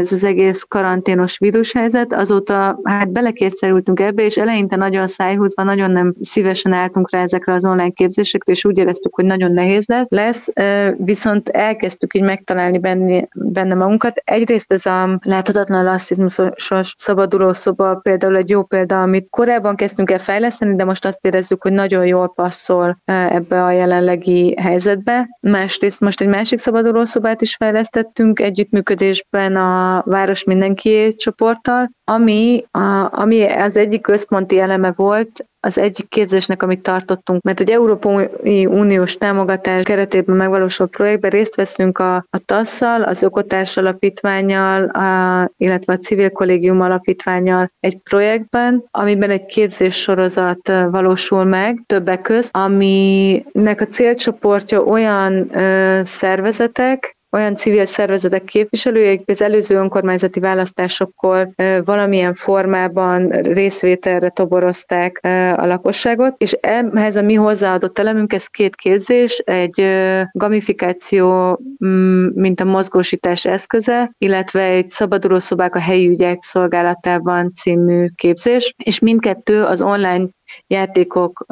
ez 0.00 0.12
az 0.12 0.24
egész 0.24 0.62
karanténos 0.68 1.38
vírushelyzet, 1.38 2.12
azóta 2.12 2.80
hát 2.82 3.12
belekényszerültünk 3.12 4.00
ebbe, 4.00 4.24
és 4.24 4.36
eleinte 4.36 4.76
nagyon 4.76 5.06
szájhúzva, 5.06 5.62
nagyon 5.62 5.90
nem 5.90 6.14
szívesen 6.20 6.72
álltunk 6.72 7.10
rá 7.10 7.22
ezekre 7.22 7.52
az 7.52 7.64
online 7.64 7.90
képzésekre, 7.90 8.52
és 8.52 8.64
úgy 8.64 8.78
éreztük, 8.78 9.14
hogy 9.14 9.24
nagyon 9.24 9.52
nehéz 9.52 9.84
lesz, 10.08 10.48
viszont 10.96 11.48
elkezdtük 11.48 12.14
így 12.14 12.22
megtalálni 12.22 12.78
benne, 12.78 13.28
benne 13.44 13.74
magunkat. 13.74 14.16
Egyrészt 14.24 14.72
ez 14.72 14.86
a 14.86 15.18
láthatatlan 15.22 15.84
rasszizmusos 15.84 16.94
szabaduló 16.96 17.52
szoba 17.52 17.94
például 17.94 18.36
egy 18.36 18.50
jó 18.50 18.64
példa, 18.64 19.02
amit 19.02 19.30
korábban 19.30 19.76
kezdtünk 19.76 20.10
el 20.10 20.18
fejleszteni, 20.18 20.76
de 20.76 20.84
most 20.84 21.04
azt 21.04 21.24
érezzük, 21.24 21.62
hogy 21.62 21.72
nagyon 21.72 22.06
jól 22.06 22.32
passzol 22.32 22.98
ebbe 23.04 23.64
a 23.64 23.70
jelenlegi 23.70 24.54
helyzetbe. 24.60 25.28
Másrészt 25.40 26.00
most 26.00 26.20
egy 26.20 26.28
másik 26.28 26.58
szabaduló 26.58 27.04
szobát 27.04 27.40
is 27.40 27.56
fejlesztettünk 27.56 28.40
együttműködésben 28.40 29.56
a 29.56 30.02
Város 30.06 30.44
Mindenkié 30.44 31.08
csoporttal, 31.08 31.90
ami, 32.04 32.64
a, 32.70 33.20
ami 33.20 33.44
az 33.44 33.76
egyik 33.76 34.00
központi 34.00 34.58
eleme 34.58 34.92
volt 34.96 35.46
az 35.64 35.78
egyik 35.78 36.08
képzésnek, 36.08 36.62
amit 36.62 36.82
tartottunk, 36.82 37.42
mert 37.42 37.60
egy 37.60 37.70
Európai 37.70 38.66
Uniós 38.66 39.16
támogatás 39.16 39.84
keretében 39.84 40.36
megvalósult 40.36 40.90
projektben 40.90 41.30
részt 41.30 41.54
veszünk 41.54 41.98
a, 41.98 42.14
a 42.14 42.38
TASZ-szal, 42.44 43.02
az 43.02 43.22
Ökotárs 43.22 43.76
Alapítványjal, 43.76 44.84
a, 44.84 45.50
illetve 45.56 45.92
a 45.92 45.96
Civil 45.96 46.30
Kollégium 46.30 46.80
Alapítványjal 46.80 47.72
egy 47.80 47.98
projektben, 47.98 48.84
amiben 48.90 49.30
egy 49.30 49.46
képzés 49.46 49.96
sorozat 49.96 50.72
valósul 50.90 51.44
meg 51.44 51.82
többek 51.86 52.20
közt, 52.20 52.56
aminek 52.56 53.80
a 53.80 53.86
célcsoportja 53.86 54.82
olyan 54.82 55.56
ö, 55.56 56.00
szervezetek, 56.04 57.16
olyan 57.32 57.54
civil 57.54 57.84
szervezetek 57.84 58.44
képviselői, 58.44 59.14
akik 59.14 59.28
az 59.28 59.42
előző 59.42 59.76
önkormányzati 59.76 60.40
választásokkor 60.40 61.48
valamilyen 61.84 62.34
formában 62.34 63.28
részvételre 63.28 64.28
toborozták 64.28 65.20
a 65.56 65.66
lakosságot, 65.66 66.34
és 66.36 66.52
ehhez 66.52 67.16
a 67.16 67.22
mi 67.22 67.34
hozzáadott 67.34 67.98
elemünk, 67.98 68.32
ez 68.32 68.46
két 68.46 68.76
képzés, 68.76 69.38
egy 69.38 69.84
gamifikáció, 70.32 71.58
mm, 71.84 72.26
mint 72.34 72.60
a 72.60 72.64
mozgósítás 72.64 73.44
eszköze, 73.44 74.12
illetve 74.18 74.62
egy 74.62 74.88
szabaduló 74.90 75.38
szobák 75.38 75.74
a 75.74 75.80
helyi 75.80 76.08
ügyek 76.08 76.42
szolgálatában 76.42 77.50
című 77.50 78.06
képzés, 78.14 78.74
és 78.84 78.98
mindkettő 78.98 79.62
az 79.62 79.82
online 79.82 80.28
játékok 80.66 81.44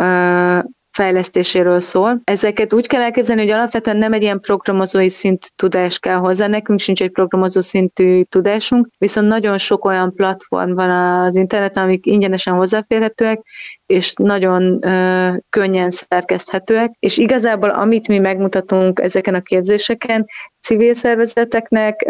fejlesztéséről 1.00 1.80
szól. 1.80 2.20
Ezeket 2.24 2.72
úgy 2.72 2.86
kell 2.86 3.00
elképzelni, 3.00 3.42
hogy 3.42 3.50
alapvetően 3.50 3.96
nem 3.96 4.12
egy 4.12 4.22
ilyen 4.22 4.40
programozói 4.40 5.08
szintű 5.08 5.46
tudás 5.56 5.98
kell 5.98 6.16
hozzá, 6.16 6.46
nekünk 6.46 6.78
sincs 6.78 7.02
egy 7.02 7.10
programozó 7.10 7.60
szintű 7.60 8.22
tudásunk, 8.22 8.88
viszont 8.98 9.28
nagyon 9.28 9.58
sok 9.58 9.84
olyan 9.84 10.14
platform 10.14 10.72
van 10.72 10.90
az 10.90 11.34
interneten, 11.34 11.82
amik 11.82 12.06
ingyenesen 12.06 12.54
hozzáférhetőek, 12.54 13.40
és 13.86 14.12
nagyon 14.14 14.86
ö, 14.86 15.32
könnyen 15.50 15.90
szerkeszthetőek, 15.90 16.90
és 16.98 17.18
igazából 17.18 17.68
amit 17.68 18.08
mi 18.08 18.18
megmutatunk 18.18 19.00
ezeken 19.00 19.34
a 19.34 19.40
képzéseken, 19.40 20.26
civil 20.60 20.94
szervezeteknek, 20.94 22.00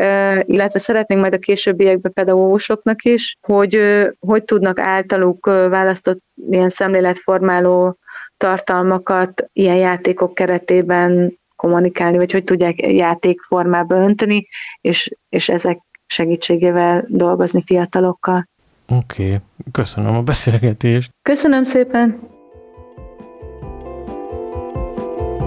illetve 0.42 0.78
szeretnénk 0.78 1.20
majd 1.20 1.34
a 1.34 1.38
későbbiekben 1.38 2.12
pedagógusoknak 2.12 3.04
is, 3.04 3.36
hogy 3.40 3.78
hogy 4.18 4.44
tudnak 4.44 4.80
általuk 4.80 5.46
választott 5.46 6.20
ilyen 6.50 6.68
szemléletformáló 6.68 7.98
tartalmakat 8.40 9.44
ilyen 9.52 9.76
játékok 9.76 10.34
keretében 10.34 11.38
kommunikálni, 11.56 12.16
vagy 12.16 12.32
hogy 12.32 12.44
tudják 12.44 12.80
játékformába 12.92 13.94
önteni, 13.94 14.46
és, 14.80 15.14
és 15.28 15.48
ezek 15.48 15.78
segítségével 16.06 17.04
dolgozni 17.08 17.62
fiatalokkal. 17.62 18.48
Oké, 18.88 19.24
okay. 19.24 19.38
köszönöm 19.72 20.14
a 20.14 20.22
beszélgetést. 20.22 21.10
Köszönöm 21.22 21.64
szépen. 21.64 22.20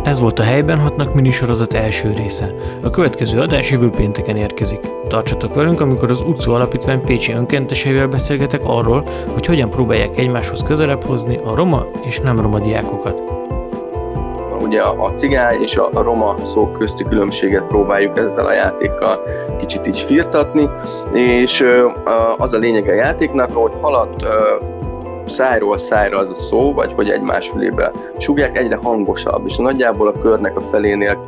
Ez 0.04 0.20
volt 0.20 0.40
a 0.40 0.44
Helyben 0.44 0.80
hatnak 0.80 1.14
minisorozat 1.14 1.74
első 1.74 2.14
része. 2.14 2.52
A 2.84 2.90
következő 2.90 3.40
adás 3.40 3.72
jövő 3.72 3.90
pénteken 3.90 4.36
érkezik. 4.36 4.80
Tartsatok 5.08 5.56
velünk, 5.56 5.82
amikor 5.82 6.10
az 6.10 6.22
utcó 6.22 6.54
alapítvány 6.54 7.02
Pécsi 7.02 7.32
önkénteseivel 7.32 8.08
beszélgetek 8.08 8.62
arról, 8.64 9.08
hogy 9.34 9.46
hogyan 9.46 9.70
próbálják 9.70 10.18
egymáshoz 10.18 10.64
közelebb 10.64 11.04
hozni 11.04 11.38
a 11.46 11.56
roma 11.56 11.86
és 12.02 12.20
nem 12.20 12.42
roma 12.42 12.60
diákokat. 12.60 13.22
Ugye 14.62 14.82
a 14.82 15.14
cigány 15.16 15.62
és 15.62 15.76
a 15.76 16.04
roma 16.04 16.36
szók 16.44 16.78
közti 16.78 17.04
különbséget 17.04 17.64
próbáljuk 17.64 18.18
ezzel 18.18 18.46
a 18.46 18.54
játékkal 18.54 19.20
kicsit 19.60 19.88
így 19.88 20.00
firtatni, 20.00 20.70
és 21.14 21.66
az 22.38 22.54
a 22.54 22.58
lényeg 22.58 22.88
a 22.88 22.94
játéknak, 22.94 23.52
hogy 23.54 23.72
halad 23.82 24.28
szájról 25.26 25.78
szájra 25.78 26.18
az 26.18 26.30
a 26.30 26.36
szó, 26.36 26.74
vagy 26.74 26.94
hogy 26.96 27.10
egymás 27.10 27.50
fülébe 27.50 27.92
sugják, 28.18 28.58
egyre 28.58 28.76
hangosabb, 28.76 29.46
és 29.46 29.56
nagyjából 29.56 30.08
a 30.08 30.22
körnek 30.22 30.58
a 30.58 30.62
felénél 30.62 31.26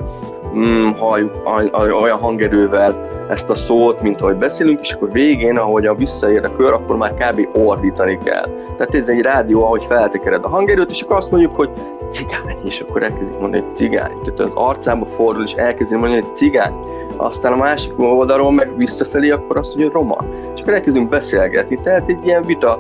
mm, 0.56 0.90
halljuk 0.92 1.34
olyan 2.02 2.20
hangerővel 2.20 3.14
ezt 3.30 3.50
a 3.50 3.56
szót, 3.56 4.02
mint 4.02 4.22
ahogy 4.22 4.36
beszélünk, 4.36 4.80
és 4.82 4.92
akkor 4.92 5.12
végén, 5.12 5.58
ahogy 5.58 5.86
a 5.86 5.96
visszaér 5.96 6.46
a 6.46 6.56
kör, 6.56 6.74
akkor 6.74 6.98
már 6.98 7.14
kb. 7.14 7.48
ordítani 7.58 8.20
kell. 8.24 8.46
Tehát 8.78 8.96
ez 8.96 9.10
egy 9.10 9.22
rádió, 9.22 9.64
ahogy 9.64 9.86
feltekered 9.86 10.44
a 10.44 10.50
hangerőt, 10.50 10.90
és 10.90 11.02
akkor 11.02 11.16
azt 11.16 11.32
mondjuk, 11.32 11.56
hogy 11.56 11.70
cigány, 12.12 12.58
és 12.64 12.80
akkor 12.80 13.04
elkezdik 13.04 13.40
mondani, 13.40 13.64
hogy 13.64 13.76
cigány. 13.76 14.22
Tehát 14.24 14.40
az 14.40 14.52
arcába 14.54 15.06
fordul, 15.06 15.44
és 15.44 15.54
elkezdik 15.54 15.98
mondani, 15.98 16.22
hogy 16.22 16.36
cigány. 16.36 16.74
Aztán 17.16 17.54
a 17.54 17.56
másik 17.56 18.00
oldalról 18.00 18.52
meg 18.52 18.78
visszafelé, 18.78 19.30
akkor 19.30 19.58
azt 19.58 19.76
mondja, 19.76 19.86
hogy 19.86 20.02
roma. 20.02 20.18
És 20.56 20.62
akkor 20.62 20.74
elkezdünk 20.74 21.10
beszélgetni. 21.10 21.80
Tehát 21.84 22.10
egy 22.10 22.26
ilyen 22.26 22.46
vita 22.46 22.80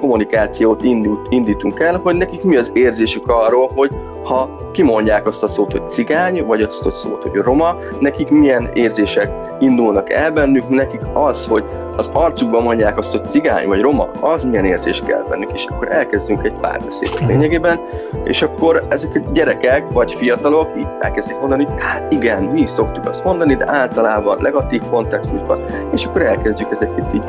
kommunikációt 0.00 0.82
indítunk 1.28 1.80
el, 1.80 2.00
hogy 2.02 2.14
nekik 2.14 2.42
mi 2.42 2.56
az 2.56 2.70
érzésük 2.74 3.28
arról, 3.28 3.70
hogy 3.74 3.90
ha 4.22 4.63
kimondják 4.74 5.26
azt 5.26 5.42
a 5.42 5.48
szót, 5.48 5.72
hogy 5.72 5.90
cigány, 5.90 6.44
vagy 6.46 6.62
azt 6.62 6.86
a 6.86 6.90
szót, 6.90 7.22
hogy 7.22 7.34
roma, 7.34 7.78
nekik 8.00 8.28
milyen 8.28 8.70
érzések 8.72 9.30
indulnak 9.58 10.10
el 10.10 10.32
bennük, 10.32 10.68
nekik 10.68 11.00
az, 11.12 11.46
hogy 11.46 11.64
az 11.96 12.10
arcukban 12.12 12.62
mondják 12.62 12.98
azt, 12.98 13.16
hogy 13.16 13.30
cigány 13.30 13.66
vagy 13.66 13.80
roma, 13.80 14.08
az 14.20 14.44
milyen 14.44 14.64
érzés 14.64 15.02
kell 15.06 15.24
bennük, 15.28 15.50
és 15.52 15.66
akkor 15.66 15.92
elkezdünk 15.92 16.44
egy 16.44 16.52
párbeszédet 16.52 17.20
mhm. 17.20 17.28
lényegében, 17.28 17.78
és 18.24 18.42
akkor 18.42 18.84
ezek 18.88 19.14
a 19.14 19.30
gyerekek 19.32 19.90
vagy 19.92 20.14
fiatalok 20.14 20.68
így 20.78 20.86
elkezdik 21.00 21.38
mondani, 21.38 21.64
hogy 21.64 21.82
hát 21.82 22.12
igen, 22.12 22.42
mi 22.42 22.60
is 22.60 22.70
szoktuk 22.70 23.08
azt 23.08 23.24
mondani, 23.24 23.56
de 23.56 23.64
általában 23.68 24.38
negatív 24.40 24.82
kontextusban, 24.90 25.58
és 25.92 26.04
akkor 26.04 26.22
elkezdjük 26.22 26.70
ezeket 26.70 27.14
így 27.14 27.24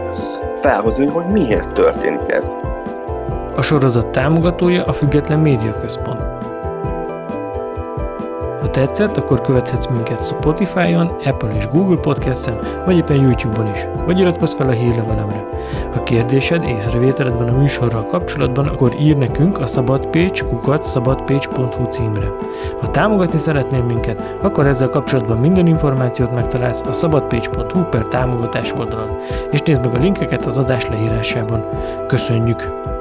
felhozni, 0.59 1.05
hogy 1.05 1.25
miért 1.25 1.71
történik 1.71 2.31
ez. 2.31 2.47
A 3.55 3.61
sorozat 3.61 4.07
támogatója 4.07 4.83
a 4.83 4.93
Független 4.93 5.39
Média 5.39 5.79
Központ. 5.81 6.34
Tetszett, 8.75 9.17
akkor 9.17 9.41
követhetsz 9.41 9.87
minket 9.87 10.25
Spotify-on, 10.25 11.07
Apple 11.25 11.55
és 11.55 11.67
Google 11.67 11.97
Podcast-en, 11.97 12.59
vagy 12.85 12.97
éppen 12.97 13.21
YouTube-on 13.21 13.71
is, 13.73 13.85
vagy 14.05 14.19
iratkozz 14.19 14.53
fel 14.53 14.67
a 14.67 14.71
hírlevelemre. 14.71 15.45
Ha 15.93 16.03
kérdésed, 16.03 16.63
észrevételed 16.63 17.37
van 17.37 17.47
a 17.47 17.57
műsorral 17.57 18.05
kapcsolatban, 18.05 18.67
akkor 18.67 18.95
ír 18.99 19.17
nekünk 19.17 19.59
a 19.59 19.65
szabadpécs 19.65 20.43
kukat 20.43 20.83
szabadpécs.hu 20.83 21.85
címre. 21.89 22.31
Ha 22.81 22.91
támogatni 22.91 23.39
szeretnél 23.39 23.83
minket, 23.83 24.37
akkor 24.41 24.67
ezzel 24.67 24.89
kapcsolatban 24.89 25.37
minden 25.37 25.67
információt 25.67 26.33
megtalálsz 26.33 26.81
a 26.81 26.91
szabadpécs.hu 26.91 27.83
per 27.83 28.03
támogatás 28.03 28.73
oldalon, 28.73 29.17
és 29.51 29.61
nézd 29.61 29.85
meg 29.85 29.95
a 29.95 29.99
linkeket 29.99 30.45
az 30.45 30.57
adás 30.57 30.87
leírásában. 30.89 31.63
Köszönjük! 32.07 32.93